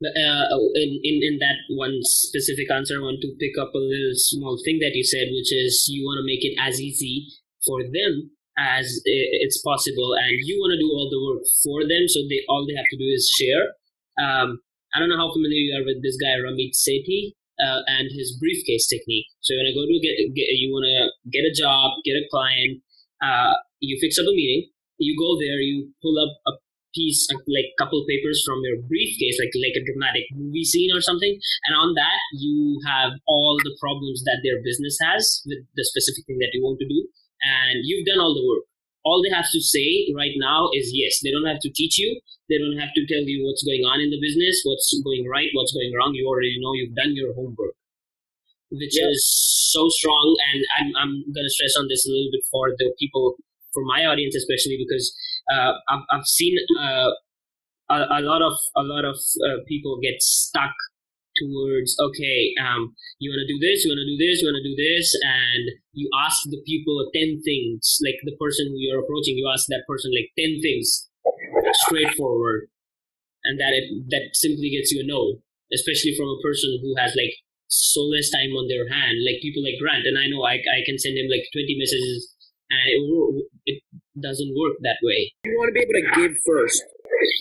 Uh, 0.00 0.58
in, 0.74 1.00
in 1.04 1.16
in 1.22 1.34
that 1.38 1.60
one 1.70 2.02
specific 2.02 2.70
answer, 2.70 2.98
I 2.98 3.06
want 3.06 3.22
to 3.22 3.30
pick 3.38 3.54
up 3.54 3.70
a 3.72 3.78
little 3.78 4.16
small 4.18 4.58
thing 4.64 4.80
that 4.82 4.96
you 4.98 5.04
said, 5.04 5.30
which 5.30 5.54
is 5.54 5.86
you 5.86 6.02
want 6.02 6.18
to 6.18 6.26
make 6.26 6.42
it 6.42 6.58
as 6.58 6.80
easy 6.80 7.30
for 7.66 7.82
them 7.82 8.30
as 8.58 9.00
it's 9.04 9.60
possible, 9.62 10.12
and 10.20 10.36
you 10.44 10.60
want 10.60 10.76
to 10.76 10.80
do 10.80 10.90
all 10.92 11.08
the 11.08 11.22
work 11.22 11.44
for 11.64 11.80
them, 11.86 12.04
so 12.08 12.20
they 12.28 12.44
all 12.48 12.66
they 12.66 12.76
have 12.76 12.90
to 12.90 12.98
do 12.98 13.08
is 13.08 13.30
share. 13.30 13.72
Um, 14.20 14.60
I 14.92 14.98
don't 14.98 15.08
know 15.08 15.20
how 15.20 15.32
familiar 15.32 15.62
you 15.64 15.72
are 15.78 15.86
with 15.86 16.02
this 16.02 16.18
guy 16.18 16.34
Ramit 16.36 16.74
Sethi 16.74 17.32
uh, 17.62 17.80
and 17.86 18.10
his 18.10 18.36
briefcase 18.40 18.88
technique. 18.90 19.30
So 19.40 19.54
when 19.54 19.70
I 19.70 19.72
go 19.72 19.86
to 19.86 19.96
get, 20.02 20.18
get 20.34 20.50
you 20.58 20.72
want 20.74 20.88
to 20.88 21.30
get 21.30 21.46
a 21.46 21.54
job, 21.54 22.02
get 22.04 22.18
a 22.18 22.26
client, 22.28 22.82
uh, 23.22 23.54
you 23.78 23.96
fix 24.00 24.18
up 24.18 24.26
a 24.26 24.34
meeting, 24.34 24.68
you 24.98 25.14
go 25.16 25.38
there, 25.38 25.62
you 25.62 25.92
pull 26.02 26.18
up 26.18 26.32
a 26.48 26.52
piece 26.94 27.28
like 27.46 27.70
couple 27.78 28.02
papers 28.08 28.42
from 28.44 28.58
your 28.66 28.82
briefcase 28.90 29.38
like 29.38 29.54
like 29.62 29.78
a 29.78 29.84
dramatic 29.86 30.26
movie 30.34 30.64
scene 30.64 30.90
or 30.90 31.00
something 31.00 31.38
and 31.66 31.72
on 31.78 31.94
that 31.94 32.18
you 32.34 32.80
have 32.82 33.12
all 33.26 33.56
the 33.62 33.70
problems 33.78 34.24
that 34.24 34.42
their 34.42 34.58
business 34.62 34.98
has 34.98 35.42
with 35.46 35.62
the 35.76 35.84
specific 35.86 36.26
thing 36.26 36.38
that 36.42 36.50
you 36.52 36.62
want 36.62 36.78
to 36.82 36.88
do 36.90 37.06
and 37.42 37.82
you've 37.84 38.06
done 38.06 38.20
all 38.20 38.34
the 38.34 38.46
work 38.46 38.64
all 39.04 39.22
they 39.22 39.34
have 39.34 39.48
to 39.52 39.60
say 39.60 40.12
right 40.14 40.36
now 40.36 40.68
is 40.74 40.90
yes. 40.92 41.20
They 41.22 41.30
don't 41.30 41.46
have 41.46 41.60
to 41.60 41.70
teach 41.72 41.98
you. 41.98 42.20
They 42.48 42.58
don't 42.58 42.78
have 42.78 42.92
to 42.94 43.06
tell 43.06 43.24
you 43.24 43.46
what's 43.46 43.64
going 43.64 43.84
on 43.86 44.00
in 44.00 44.10
the 44.10 44.20
business, 44.20 44.60
what's 44.64 44.92
going 45.02 45.24
right, 45.28 45.48
what's 45.54 45.72
going 45.72 45.92
wrong. 45.96 46.12
You 46.14 46.28
already 46.28 46.58
know. 46.60 46.74
You've 46.74 46.94
done 46.94 47.14
your 47.14 47.32
homework, 47.34 47.74
which 48.70 48.98
yeah. 48.98 49.08
is 49.08 49.24
so 49.72 49.88
strong. 49.88 50.36
And 50.52 50.64
I'm 50.76 50.88
I'm 51.00 51.12
gonna 51.32 51.48
stress 51.48 51.76
on 51.78 51.88
this 51.88 52.04
a 52.06 52.10
little 52.10 52.28
bit 52.32 52.44
for 52.50 52.74
the 52.76 52.92
people, 52.98 53.36
for 53.72 53.84
my 53.84 54.04
audience 54.04 54.34
especially, 54.34 54.76
because 54.76 55.14
uh, 55.48 55.72
I've 55.88 56.04
I've 56.10 56.26
seen 56.26 56.58
uh, 56.76 57.10
a, 57.88 57.98
a 58.18 58.20
lot 58.20 58.42
of 58.42 58.58
a 58.76 58.82
lot 58.82 59.04
of 59.06 59.16
uh, 59.16 59.64
people 59.66 59.98
get 60.02 60.20
stuck 60.20 60.74
towards 61.40 61.96
okay 61.96 62.52
um, 62.60 62.92
you 63.18 63.32
want 63.32 63.40
to 63.40 63.48
do 63.48 63.58
this 63.58 63.82
you 63.82 63.90
want 63.90 64.02
to 64.04 64.10
do 64.12 64.20
this 64.20 64.40
you 64.40 64.46
want 64.46 64.60
to 64.60 64.68
do 64.68 64.76
this 64.76 65.16
and 65.24 65.64
you 65.96 66.06
ask 66.20 66.44
the 66.52 66.60
people 66.68 67.00
10 67.16 67.40
things 67.40 67.98
like 68.04 68.20
the 68.28 68.36
person 68.36 68.68
who 68.68 68.76
you're 68.76 69.00
approaching 69.00 69.40
you 69.40 69.48
ask 69.48 69.66
that 69.72 69.88
person 69.88 70.12
like 70.12 70.28
10 70.38 70.60
things 70.60 71.08
straightforward 71.88 72.68
and 73.48 73.58
that 73.58 73.72
it 73.72 73.88
that 74.12 74.36
simply 74.36 74.68
gets 74.68 74.92
you 74.92 75.00
a 75.00 75.06
no 75.06 75.40
especially 75.72 76.12
from 76.14 76.28
a 76.28 76.42
person 76.44 76.76
who 76.84 76.92
has 77.00 77.16
like 77.16 77.32
so 77.70 78.04
less 78.12 78.28
time 78.28 78.52
on 78.58 78.68
their 78.68 78.84
hand 78.92 79.16
like 79.24 79.40
people 79.40 79.64
like 79.64 79.80
grant 79.80 80.04
and 80.04 80.18
i 80.20 80.28
know 80.28 80.44
i, 80.44 80.60
I 80.60 80.84
can 80.84 80.98
send 80.98 81.16
him 81.16 81.30
like 81.32 81.46
20 81.54 81.80
messages 81.80 82.36
and 82.70 82.86
it, 82.86 83.00
it 83.66 83.78
doesn't 84.20 84.54
work 84.54 84.76
that 84.82 85.00
way 85.02 85.32
you 85.46 85.56
want 85.56 85.72
to 85.72 85.76
be 85.76 85.82
able 85.82 85.98
to 85.98 86.06
give 86.20 86.34
first 86.44 86.82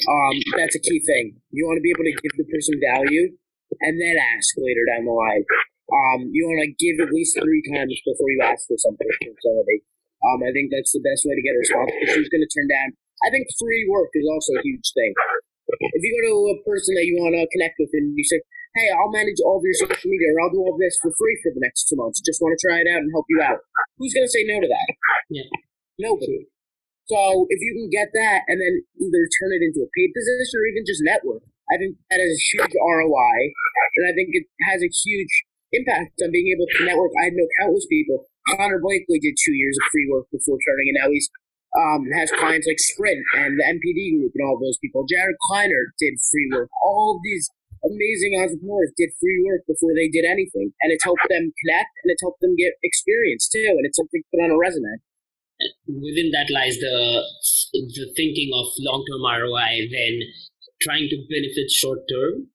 um, 0.07 0.35
that's 0.57 0.75
a 0.75 0.79
key 0.79 0.99
thing. 0.99 1.35
You 1.51 1.65
want 1.67 1.77
to 1.77 1.81
be 1.81 1.91
able 1.91 2.03
to 2.03 2.11
give 2.11 2.33
the 2.37 2.47
person 2.51 2.75
value 2.79 3.31
and 3.81 3.99
then 3.99 4.15
ask 4.35 4.55
later 4.59 4.83
down 4.87 5.05
the 5.05 5.15
line. 5.15 5.43
Um, 5.89 6.29
you 6.29 6.45
want 6.45 6.61
to 6.69 6.71
give 6.77 7.01
at 7.01 7.09
least 7.09 7.33
three 7.39 7.63
times 7.73 7.97
before 8.05 8.29
you 8.29 8.39
ask 8.45 8.61
for 8.69 8.77
something 8.77 9.09
from 9.23 9.33
somebody. 9.41 9.81
Um, 10.21 10.43
I 10.45 10.51
think 10.53 10.69
that's 10.69 10.93
the 10.93 11.01
best 11.01 11.25
way 11.25 11.33
to 11.33 11.43
get 11.43 11.55
a 11.55 11.63
response 11.63 11.89
because 11.95 12.13
she's 12.13 12.29
going 12.29 12.45
to 12.45 12.51
turn 12.51 12.69
down. 12.69 12.93
I 13.25 13.31
think 13.31 13.47
free 13.57 13.87
work 13.89 14.11
is 14.13 14.27
also 14.27 14.59
a 14.59 14.63
huge 14.63 14.85
thing. 14.93 15.11
If 15.95 16.01
you 16.01 16.11
go 16.13 16.21
to 16.29 16.35
a 16.55 16.57
person 16.65 16.93
that 16.99 17.07
you 17.07 17.17
want 17.21 17.35
to 17.37 17.45
connect 17.49 17.77
with 17.79 17.93
and 17.93 18.13
you 18.15 18.25
say, 18.25 18.41
hey, 18.77 18.89
I'll 18.93 19.13
manage 19.13 19.41
all 19.41 19.57
of 19.57 19.65
your 19.65 19.77
social 19.77 20.09
media 20.09 20.29
or 20.33 20.45
I'll 20.45 20.53
do 20.53 20.61
all 20.61 20.77
this 20.77 20.97
for 21.01 21.09
free 21.17 21.37
for 21.41 21.53
the 21.53 21.61
next 21.61 21.89
two 21.89 21.97
months, 21.97 22.21
just 22.21 22.41
want 22.41 22.53
to 22.53 22.61
try 22.61 22.81
it 22.81 22.89
out 22.89 23.01
and 23.01 23.09
help 23.13 23.25
you 23.29 23.41
out, 23.41 23.59
who's 23.97 24.13
going 24.13 24.25
to 24.25 24.33
say 24.33 24.45
no 24.45 24.61
to 24.61 24.69
that? 24.69 24.89
Yeah. 25.29 25.49
Nobody. 25.97 26.47
So 27.09 27.49
if 27.49 27.59
you 27.61 27.73
can 27.73 27.89
get 27.89 28.13
that 28.13 28.45
and 28.45 28.61
then 28.61 28.85
either 29.01 29.23
turn 29.41 29.51
it 29.57 29.65
into 29.65 29.81
a 29.81 29.89
paid 29.97 30.13
position 30.13 30.61
or 30.61 30.65
even 30.69 30.85
just 30.85 31.01
network, 31.01 31.41
I 31.69 31.77
think 31.77 31.97
that 32.09 32.17
has 32.17 32.33
a 32.33 32.45
huge 32.49 32.73
ROI, 32.73 33.37
and 33.97 34.03
I 34.09 34.13
think 34.17 34.33
it 34.33 34.45
has 34.65 34.81
a 34.81 34.89
huge 34.89 35.33
impact 35.71 36.17
on 36.25 36.33
being 36.33 36.49
able 36.49 36.65
to 36.65 36.85
network. 36.85 37.13
I 37.21 37.29
know 37.29 37.45
countless 37.61 37.85
people. 37.85 38.25
Connor 38.57 38.81
Blakely 38.81 39.21
did 39.21 39.37
two 39.37 39.53
years 39.53 39.77
of 39.77 39.85
free 39.93 40.09
work 40.09 40.25
before 40.33 40.57
turning, 40.65 40.89
and 40.89 40.97
now 40.97 41.09
he's 41.13 41.29
um, 41.77 42.09
has 42.17 42.33
clients 42.33 42.65
like 42.65 42.81
Sprint 42.81 43.21
and 43.37 43.59
the 43.59 43.65
NPD 43.65 44.17
Group 44.17 44.33
and 44.33 44.41
all 44.41 44.57
those 44.57 44.81
people. 44.81 45.05
Jared 45.05 45.37
Kleinert 45.45 45.93
did 46.01 46.17
free 46.31 46.49
work. 46.49 46.69
All 46.81 47.21
these 47.23 47.45
amazing 47.85 48.33
entrepreneurs 48.41 48.89
did 48.97 49.13
free 49.21 49.37
work 49.45 49.61
before 49.69 49.93
they 49.93 50.09
did 50.09 50.25
anything, 50.25 50.73
and 50.81 50.91
it's 50.91 51.03
helped 51.03 51.29
them 51.29 51.53
connect 51.61 51.93
and 52.03 52.09
it's 52.09 52.23
helped 52.25 52.41
them 52.41 52.55
get 52.57 52.73
experience 52.81 53.47
too, 53.47 53.77
and 53.77 53.85
it's 53.85 53.97
something 53.97 54.21
to 54.21 54.29
put 54.33 54.43
on 54.43 54.51
a 54.51 54.57
resume. 54.57 54.97
Within 55.85 56.31
that 56.31 56.49
lies 56.49 56.79
the 56.79 57.21
the 57.73 58.07
thinking 58.15 58.49
of 58.55 58.65
long 58.79 59.03
term 59.05 59.21
ROI. 59.21 59.91
Then 59.91 60.23
trying 60.81 61.07
to 61.09 61.17
benefit 61.29 61.71
short 61.71 61.99
term. 62.09 62.47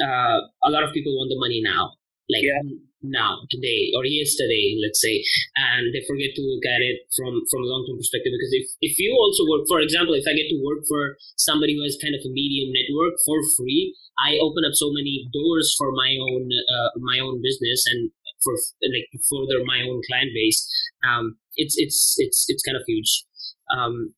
Uh, 0.00 0.38
a 0.64 0.70
lot 0.70 0.84
of 0.84 0.92
people 0.92 1.12
want 1.16 1.30
the 1.32 1.38
money 1.40 1.60
now. 1.62 1.96
like 2.28 2.42
Yeah. 2.42 2.58
now, 3.02 3.46
today, 3.54 3.92
or 3.94 4.02
yesterday, 4.04 4.74
let's 4.82 4.98
say, 5.00 5.22
and 5.54 5.94
they 5.94 6.02
forget 6.10 6.34
to 6.34 6.42
look 6.42 6.64
at 6.66 6.82
it 6.82 7.06
from 7.14 7.38
from 7.50 7.62
a 7.62 7.68
long 7.70 7.86
term 7.86 7.96
perspective. 8.02 8.32
Because 8.34 8.54
if 8.60 8.66
if 8.82 8.94
you 8.98 9.14
also 9.14 9.46
work, 9.46 9.62
for 9.70 9.78
example, 9.80 10.14
if 10.18 10.26
I 10.26 10.34
get 10.34 10.48
to 10.50 10.58
work 10.68 10.82
for 10.90 11.14
somebody 11.38 11.76
who 11.78 11.84
has 11.86 11.94
kind 12.02 12.16
of 12.18 12.22
a 12.26 12.32
medium 12.40 12.74
network 12.74 13.14
for 13.24 13.38
free, 13.56 13.94
I 14.18 14.38
open 14.42 14.66
up 14.66 14.74
so 14.74 14.90
many 14.90 15.28
doors 15.32 15.70
for 15.78 15.92
my 15.92 16.10
own 16.18 16.44
uh, 16.74 16.90
my 16.98 17.18
own 17.22 17.38
business 17.42 17.86
and 17.86 18.10
for 18.42 18.54
like 18.82 19.08
further 19.30 19.62
my 19.64 19.80
own 19.86 20.02
client 20.10 20.32
base. 20.34 20.60
Um, 21.06 21.38
it's 21.54 21.76
it's 21.78 22.16
it's 22.18 22.46
it's 22.48 22.62
kind 22.66 22.76
of 22.76 22.84
huge. 22.90 23.24
Um, 23.70 24.14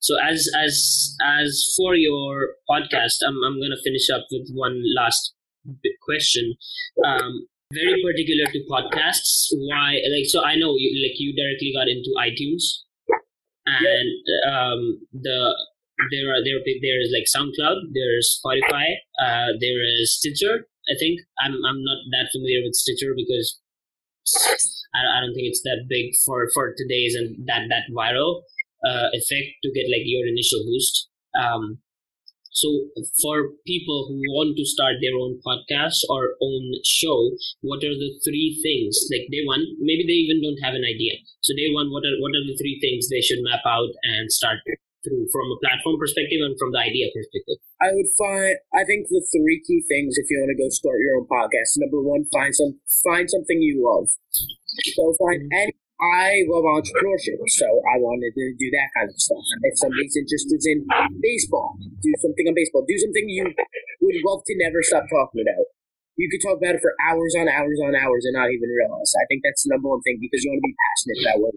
so 0.00 0.14
as 0.22 0.48
as 0.54 1.16
as 1.24 1.64
for 1.76 1.94
your 1.94 2.54
podcast, 2.70 3.18
I'm 3.26 3.36
I'm 3.44 3.60
gonna 3.60 3.80
finish 3.82 4.08
up 4.10 4.26
with 4.30 4.48
one 4.52 4.82
last 4.96 5.34
question. 6.02 6.54
Um, 7.04 7.46
very 7.72 8.00
particular 8.02 8.50
to 8.50 8.60
podcasts. 8.70 9.52
Why? 9.52 10.00
Like, 10.08 10.26
so 10.26 10.42
I 10.44 10.56
know 10.56 10.74
you 10.78 10.90
like 11.02 11.18
you 11.18 11.34
directly 11.36 11.72
got 11.74 11.88
into 11.88 12.14
iTunes, 12.16 12.64
and 13.66 14.10
um, 14.48 15.00
the 15.12 15.54
there 16.10 16.30
are 16.30 16.42
there 16.44 16.62
there 16.62 17.00
is 17.02 17.10
like 17.12 17.26
SoundCloud, 17.26 17.90
there's 17.92 18.40
Spotify, 18.40 19.02
uh, 19.20 19.58
there 19.60 19.82
is 19.82 20.16
Stitcher. 20.16 20.66
I 20.88 20.94
think 20.98 21.20
I'm 21.40 21.52
I'm 21.52 21.82
not 21.84 21.98
that 22.14 22.30
familiar 22.32 22.62
with 22.64 22.74
Stitcher 22.74 23.12
because 23.16 23.58
I, 24.94 25.18
I 25.18 25.20
don't 25.20 25.34
think 25.34 25.48
it's 25.48 25.62
that 25.62 25.86
big 25.88 26.14
for 26.24 26.48
for 26.54 26.72
today's 26.76 27.14
and 27.14 27.36
that 27.46 27.66
that 27.68 27.90
viral 27.92 28.42
uh, 28.84 29.08
effect 29.12 29.58
to 29.62 29.72
get 29.74 29.90
like 29.90 30.06
your 30.06 30.26
initial 30.26 30.62
boost. 30.64 31.08
Um, 31.38 31.78
so 32.58 32.90
for 33.22 33.54
people 33.62 34.10
who 34.10 34.18
want 34.34 34.58
to 34.58 34.66
start 34.66 34.98
their 34.98 35.14
own 35.14 35.38
podcast 35.46 36.02
or 36.10 36.34
own 36.42 36.64
show, 36.82 37.38
what 37.62 37.86
are 37.86 37.94
the 37.94 38.10
three 38.26 38.58
things? 38.58 38.98
Like 39.14 39.30
day 39.30 39.46
one, 39.46 39.62
maybe 39.78 40.02
they 40.02 40.18
even 40.26 40.42
don't 40.42 40.58
have 40.66 40.74
an 40.74 40.82
idea. 40.82 41.22
So 41.38 41.54
day 41.54 41.70
one, 41.70 41.94
what 41.94 42.02
are 42.02 42.18
what 42.18 42.34
are 42.34 42.46
the 42.50 42.58
three 42.58 42.82
things 42.82 43.06
they 43.06 43.22
should 43.22 43.46
map 43.46 43.62
out 43.62 43.94
and 44.02 44.26
start 44.32 44.58
through 45.06 45.30
from 45.30 45.46
a 45.54 45.60
platform 45.62 46.02
perspective 46.02 46.42
and 46.42 46.58
from 46.58 46.74
the 46.74 46.82
idea 46.82 47.06
perspective? 47.14 47.62
I 47.78 47.94
would 47.94 48.10
find. 48.18 48.58
I 48.74 48.82
think 48.82 49.06
the 49.06 49.22
three 49.22 49.62
key 49.62 49.86
things 49.86 50.18
if 50.18 50.26
you 50.26 50.42
want 50.42 50.50
to 50.50 50.58
go 50.58 50.66
start 50.74 50.98
your 50.98 51.22
own 51.22 51.30
podcast. 51.30 51.78
Number 51.78 52.02
one, 52.02 52.26
find 52.34 52.50
some 52.50 52.74
find 53.06 53.30
something 53.30 53.62
you 53.62 53.86
love. 53.86 54.10
So 54.98 55.14
find 55.14 55.46
any. 55.54 55.78
I 55.98 56.46
love 56.46 56.62
entrepreneurship, 56.62 57.42
so 57.58 57.66
I 57.90 57.98
wanted 57.98 58.30
to 58.30 58.54
do 58.54 58.70
that 58.70 58.88
kind 58.94 59.10
of 59.10 59.18
stuff. 59.18 59.42
If 59.66 59.74
somebody's 59.82 60.14
interested 60.14 60.62
in 60.62 60.86
baseball, 61.18 61.74
do 61.98 62.14
something 62.22 62.46
on 62.46 62.54
baseball. 62.54 62.86
Do 62.86 62.98
something 63.02 63.26
you 63.26 63.50
would 63.50 64.18
love 64.22 64.46
to 64.46 64.54
never 64.62 64.78
stop 64.86 65.10
talking 65.10 65.42
about. 65.42 65.66
You 66.14 66.30
could 66.30 66.42
talk 66.42 66.62
about 66.62 66.78
it 66.78 66.82
for 66.82 66.94
hours 67.02 67.34
on 67.34 67.50
hours 67.50 67.82
on 67.82 67.98
hours 67.98 68.22
and 68.26 68.38
not 68.38 68.50
even 68.54 68.70
realize. 68.70 69.10
I 69.18 69.26
think 69.26 69.42
that's 69.42 69.66
the 69.66 69.74
number 69.74 69.90
one 69.90 70.02
thing 70.06 70.22
because 70.22 70.46
you 70.46 70.54
want 70.54 70.62
to 70.62 70.70
be 70.70 70.78
passionate 70.78 71.20
that 71.26 71.38
way. 71.42 71.54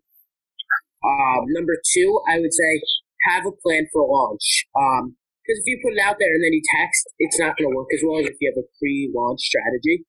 Um, 1.01 1.41
number 1.53 1.77
two, 1.93 2.09
I 2.25 2.41
would 2.41 2.53
say 2.53 2.81
have 3.29 3.45
a 3.45 3.53
plan 3.61 3.89
for 3.93 4.05
launch. 4.05 4.65
Um, 4.73 5.17
because 5.41 5.61
if 5.61 5.67
you 5.69 5.77
put 5.81 5.97
it 5.97 6.01
out 6.01 6.17
there 6.21 6.33
and 6.33 6.41
then 6.45 6.53
you 6.53 6.61
text, 6.77 7.09
it's 7.17 7.37
not 7.41 7.57
going 7.57 7.69
to 7.69 7.75
work 7.75 7.89
as 7.93 8.01
well 8.05 8.21
as 8.21 8.29
if 8.29 8.37
you 8.39 8.53
have 8.53 8.61
a 8.61 8.67
pre-launch 8.77 9.41
strategy. 9.41 10.05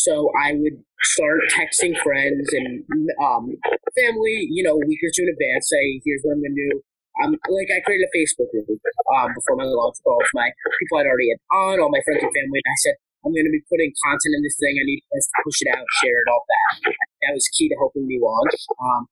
So 0.00 0.32
I 0.32 0.56
would 0.56 0.80
start 1.12 1.44
texting 1.52 1.92
friends 2.00 2.48
and 2.56 2.84
um, 3.20 3.52
family, 3.92 4.48
you 4.48 4.64
know, 4.64 4.80
a 4.80 4.86
week 4.88 5.00
or 5.04 5.12
two 5.12 5.28
in 5.28 5.32
advance. 5.36 5.68
Say, 5.68 6.00
here's 6.04 6.24
what 6.24 6.40
I'm 6.40 6.42
going 6.44 6.56
to 6.56 6.62
do. 6.72 6.72
Um, 7.20 7.36
like 7.52 7.68
I 7.68 7.84
created 7.84 8.08
a 8.08 8.12
Facebook 8.16 8.48
group 8.48 8.64
um, 9.12 9.36
before 9.36 9.60
my 9.60 9.68
launch 9.68 10.00
with 10.00 10.32
my 10.32 10.48
people 10.80 10.96
I'd 10.96 11.10
already 11.10 11.28
had 11.28 11.40
on, 11.52 11.84
all 11.84 11.92
my 11.92 12.00
friends 12.00 12.24
and 12.24 12.32
family. 12.32 12.64
And 12.64 12.70
I 12.72 12.78
said, 12.80 12.96
I'm 13.28 13.36
going 13.36 13.44
to 13.44 13.52
be 13.52 13.60
putting 13.68 13.92
content 14.00 14.32
in 14.32 14.40
this 14.40 14.56
thing. 14.56 14.80
I 14.80 14.88
need 14.88 15.04
to 15.04 15.20
push 15.44 15.60
it 15.60 15.68
out, 15.68 15.84
share 16.00 16.24
it, 16.24 16.32
all 16.32 16.44
that. 16.48 16.96
That 17.28 17.36
was 17.36 17.44
key 17.52 17.68
to 17.68 17.76
helping 17.76 18.08
me 18.08 18.16
launch. 18.16 18.56
Um, 18.80 19.04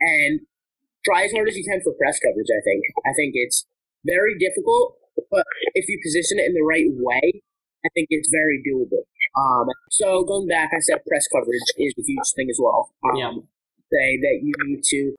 and 0.00 0.40
try 1.04 1.28
as 1.28 1.36
hard 1.36 1.52
as 1.52 1.56
you 1.60 1.68
can 1.68 1.84
for 1.84 1.92
press 2.00 2.16
coverage. 2.16 2.48
I 2.48 2.64
think. 2.64 2.80
I 3.04 3.12
think 3.12 3.36
it's 3.36 3.68
very 4.08 4.40
difficult, 4.40 4.96
but 5.28 5.44
if 5.76 5.84
you 5.84 6.00
position 6.00 6.40
it 6.40 6.48
in 6.48 6.56
the 6.56 6.64
right 6.64 6.88
way, 6.88 7.44
I 7.84 7.88
think 7.92 8.08
it's 8.08 8.32
very 8.32 8.64
doable. 8.64 9.04
Um, 9.36 9.66
so 9.90 10.24
going 10.24 10.46
back, 10.48 10.70
I 10.74 10.80
said 10.80 11.02
press 11.06 11.26
coverage 11.28 11.62
is 11.78 11.94
a 11.98 12.02
huge 12.06 12.28
thing 12.36 12.48
as 12.50 12.58
well. 12.62 12.90
Um, 13.04 13.16
Yeah. 13.16 13.32
Say 13.92 14.16
that 14.18 14.36
you 14.42 14.52
need 14.66 14.82
to. 14.82 15.14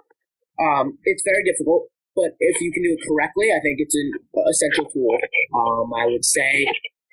Um, 0.59 0.97
it's 1.03 1.23
very 1.23 1.43
difficult, 1.43 1.87
but 2.15 2.35
if 2.39 2.59
you 2.61 2.71
can 2.71 2.83
do 2.83 2.95
it 2.97 3.03
correctly, 3.07 3.51
I 3.51 3.59
think 3.59 3.79
it's 3.79 3.95
an 3.95 4.11
essential 4.49 4.85
tool. 4.89 5.15
Um, 5.55 5.93
I 5.93 6.07
would 6.07 6.25
say 6.25 6.65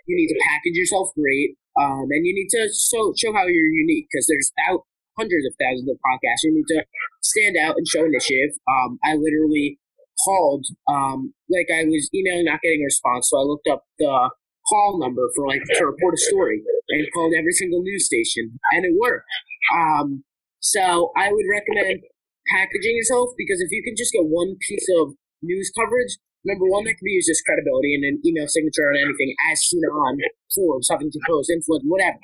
you 0.06 0.14
need 0.16 0.28
to 0.28 0.38
package 0.48 0.74
yourself 0.78 1.10
great, 1.14 1.54
um, 1.78 2.06
and 2.10 2.26
you 2.26 2.34
need 2.34 2.48
to 2.50 2.70
show 2.72 3.12
show 3.16 3.32
how 3.32 3.46
you're 3.46 3.70
unique 3.70 4.06
because 4.10 4.26
there's 4.26 4.50
thou- 4.58 4.84
hundreds 5.18 5.46
of 5.46 5.54
thousands 5.60 5.90
of 5.90 5.98
podcasts. 6.06 6.42
You 6.44 6.54
need 6.54 6.66
to 6.74 6.84
stand 7.22 7.56
out 7.56 7.76
and 7.76 7.86
show 7.86 8.04
initiative. 8.04 8.54
Um, 8.66 8.98
I 9.04 9.14
literally 9.14 9.78
called, 10.24 10.66
um, 10.88 11.34
like 11.50 11.66
I 11.70 11.84
was 11.84 12.08
emailing, 12.14 12.46
not 12.46 12.62
getting 12.62 12.82
a 12.82 12.86
response, 12.90 13.28
so 13.30 13.38
I 13.38 13.42
looked 13.42 13.68
up 13.68 13.84
the 13.98 14.30
call 14.72 14.96
number 14.98 15.28
for 15.36 15.44
like 15.46 15.60
to 15.76 15.84
report 15.84 16.14
a 16.16 16.22
story 16.32 16.64
and 16.88 17.04
called 17.12 17.34
every 17.36 17.52
single 17.52 17.82
news 17.84 18.06
station, 18.08 18.56
and 18.72 18.84
it 18.88 18.96
worked. 18.96 19.28
Um, 19.68 20.24
so 20.60 21.12
I 21.16 21.28
would 21.28 21.44
recommend 21.44 22.00
packaging 22.48 22.96
yourself 22.96 23.30
because 23.36 23.60
if 23.60 23.68
you 23.70 23.82
can 23.84 23.94
just 23.96 24.12
get 24.16 24.24
one 24.24 24.56
piece 24.66 24.88
of 24.98 25.14
news 25.42 25.70
coverage, 25.76 26.16
number 26.44 26.64
one, 26.66 26.84
that 26.88 26.96
can 26.96 27.04
be 27.04 27.18
used 27.20 27.30
as 27.30 27.42
credibility 27.44 27.94
in 27.94 28.02
an 28.08 28.16
email 28.24 28.48
signature 28.48 28.88
or 28.88 28.96
anything 28.96 29.34
as 29.52 29.60
seen 29.60 29.84
on 29.84 30.18
Forbes, 30.54 30.88
Huffington 30.90 31.22
Post, 31.28 31.50
Influence, 31.52 31.84
whatever, 31.86 32.18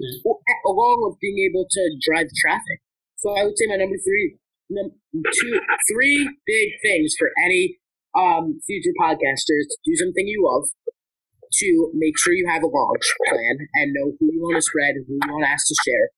Mhm. 0.00 0.20
Along 0.66 1.06
with 1.06 1.18
being 1.20 1.38
able 1.48 1.66
to 1.70 1.82
drive 2.02 2.26
traffic. 2.42 2.82
So 3.16 3.30
I 3.30 3.44
would 3.44 3.56
say 3.56 3.66
my 3.66 3.76
number 3.76 3.96
three, 3.96 4.36
num- 4.68 4.98
two, 5.14 5.60
three 5.88 6.28
big 6.46 6.68
things 6.82 7.14
for 7.18 7.30
any 7.46 7.78
um, 8.16 8.60
future 8.66 8.94
podcasters: 9.00 9.66
do 9.84 9.94
something 9.96 10.26
you 10.26 10.42
love. 10.44 10.68
To 11.60 11.90
make 11.94 12.18
sure 12.18 12.32
you 12.34 12.48
have 12.48 12.62
a 12.62 12.66
launch 12.66 13.06
plan 13.28 13.68
and 13.74 13.92
know 13.94 14.12
who 14.18 14.26
you 14.32 14.40
want 14.42 14.56
to 14.56 14.62
spread, 14.62 14.94
who 15.06 15.14
you 15.14 15.30
want 15.30 15.44
to 15.44 15.50
ask 15.50 15.66
to 15.68 15.76
share, 15.86 16.10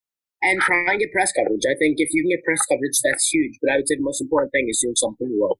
and 0.42 0.60
try 0.60 0.96
and 0.96 1.00
get 1.00 1.12
press 1.12 1.32
coverage. 1.32 1.66
I 1.68 1.76
think 1.76 1.96
if 1.98 2.08
you 2.12 2.22
can 2.22 2.30
get 2.30 2.44
press 2.44 2.62
coverage, 2.70 2.96
that's 3.04 3.28
huge. 3.28 3.58
But 3.60 3.72
I 3.72 3.76
would 3.76 3.88
say 3.88 3.96
the 3.96 4.06
most 4.06 4.20
important 4.20 4.52
thing 4.52 4.66
is 4.70 4.80
doing 4.80 4.96
something 4.96 5.28
love. 5.34 5.58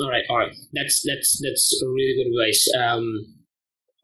All 0.00 0.10
right, 0.10 0.24
all 0.30 0.38
right. 0.38 0.54
That's 0.72 1.02
that's 1.04 1.40
that's 1.42 1.82
a 1.82 1.88
really 1.88 2.14
good 2.16 2.30
advice. 2.30 2.62
Um, 2.78 3.36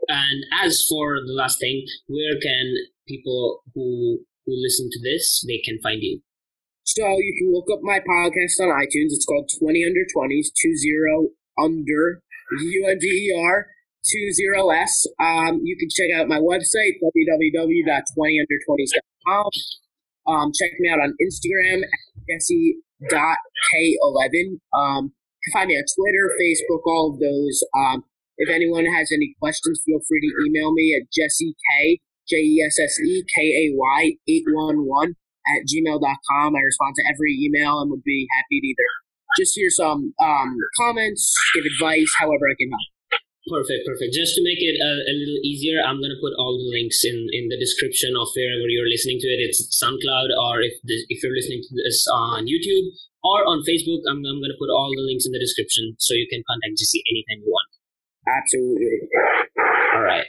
and 0.08 0.44
as 0.62 0.84
for 0.88 1.16
the 1.24 1.32
last 1.32 1.60
thing, 1.60 1.86
where 2.08 2.36
can 2.42 2.74
people 3.06 3.62
who 3.74 4.20
who 4.44 4.52
listen 4.52 4.88
to 4.90 5.00
this 5.00 5.44
they 5.46 5.62
can 5.64 5.78
find 5.82 6.02
you? 6.02 6.20
So 6.84 7.02
you 7.16 7.34
can 7.38 7.52
look 7.52 7.66
up 7.72 7.80
my 7.82 7.98
podcast 7.98 8.60
on 8.60 8.68
iTunes. 8.68 9.16
It's 9.16 9.24
called 9.24 9.50
20 9.58 9.86
Under 9.86 10.04
20s, 10.04 10.52
20 10.52 11.28
Under, 11.58 12.20
U-N-D-E-R, 12.60 13.66
20S. 14.04 15.06
Um, 15.20 15.60
you 15.64 15.76
can 15.76 15.88
check 15.88 16.10
out 16.14 16.28
my 16.28 16.38
website, 16.38 17.00
www.20under20s.com. 17.00 19.50
Um, 20.26 20.52
check 20.54 20.70
me 20.78 20.88
out 20.88 21.00
on 21.00 21.14
Instagram, 21.20 21.82
at 21.82 21.88
jesse.k11. 22.28 24.58
Um, 24.72 25.12
you 25.12 25.40
can 25.44 25.52
find 25.52 25.68
me 25.68 25.76
on 25.76 25.84
Twitter, 25.84 26.30
Facebook, 26.40 26.80
all 26.86 27.10
of 27.12 27.20
those. 27.20 27.62
Um, 27.76 28.04
if 28.36 28.48
anyone 28.48 28.86
has 28.86 29.12
any 29.12 29.34
questions, 29.40 29.80
feel 29.84 30.00
free 30.08 30.20
to 30.20 30.32
email 30.48 30.72
me 30.72 30.98
at 31.00 31.08
jesse 31.12 31.54
k, 31.54 32.00
J-E-S-S-E-K-A-Y, 32.28 34.16
811 34.26 35.16
at 35.46 35.62
gmail.com. 35.68 36.56
I 36.56 36.60
respond 36.60 36.94
to 36.96 37.04
every 37.12 37.36
email 37.36 37.80
and 37.80 37.90
would 37.90 38.02
be 38.02 38.26
happy 38.36 38.60
to 38.60 38.66
either 38.66 38.88
just 39.36 39.54
hear 39.54 39.70
some 39.70 40.14
um, 40.22 40.56
comments, 40.80 41.34
give 41.54 41.64
advice, 41.64 42.10
however 42.18 42.48
I 42.50 42.54
can 42.58 42.70
help. 42.70 42.93
Perfect, 43.44 43.84
perfect. 43.84 44.16
Just 44.16 44.32
to 44.36 44.42
make 44.42 44.56
it 44.56 44.80
a, 44.80 44.92
a 45.04 45.14
little 45.20 45.40
easier, 45.44 45.84
I'm 45.84 46.00
gonna 46.00 46.16
put 46.16 46.32
all 46.40 46.56
the 46.56 46.64
links 46.72 47.04
in 47.04 47.28
in 47.28 47.52
the 47.52 47.60
description 47.60 48.16
of 48.16 48.32
wherever 48.32 48.64
you're 48.72 48.88
listening 48.88 49.20
to 49.20 49.28
it. 49.28 49.44
It's 49.44 49.60
SoundCloud, 49.68 50.32
or 50.32 50.64
if 50.64 50.72
this, 50.80 51.04
if 51.12 51.20
you're 51.20 51.36
listening 51.36 51.60
to 51.60 51.72
this 51.84 52.08
on 52.08 52.48
YouTube 52.48 52.88
or 53.20 53.44
on 53.44 53.60
Facebook, 53.68 54.00
I'm 54.08 54.24
I'm 54.24 54.40
gonna 54.40 54.56
put 54.56 54.72
all 54.72 54.88
the 54.96 55.04
links 55.04 55.28
in 55.28 55.32
the 55.36 55.38
description 55.44 55.92
so 56.00 56.16
you 56.16 56.24
can 56.24 56.40
contact 56.48 56.80
Jesse 56.80 57.04
anytime 57.04 57.44
you 57.44 57.52
want. 57.52 57.68
Absolutely. 58.24 59.12
All 59.92 60.00
right. 60.00 60.24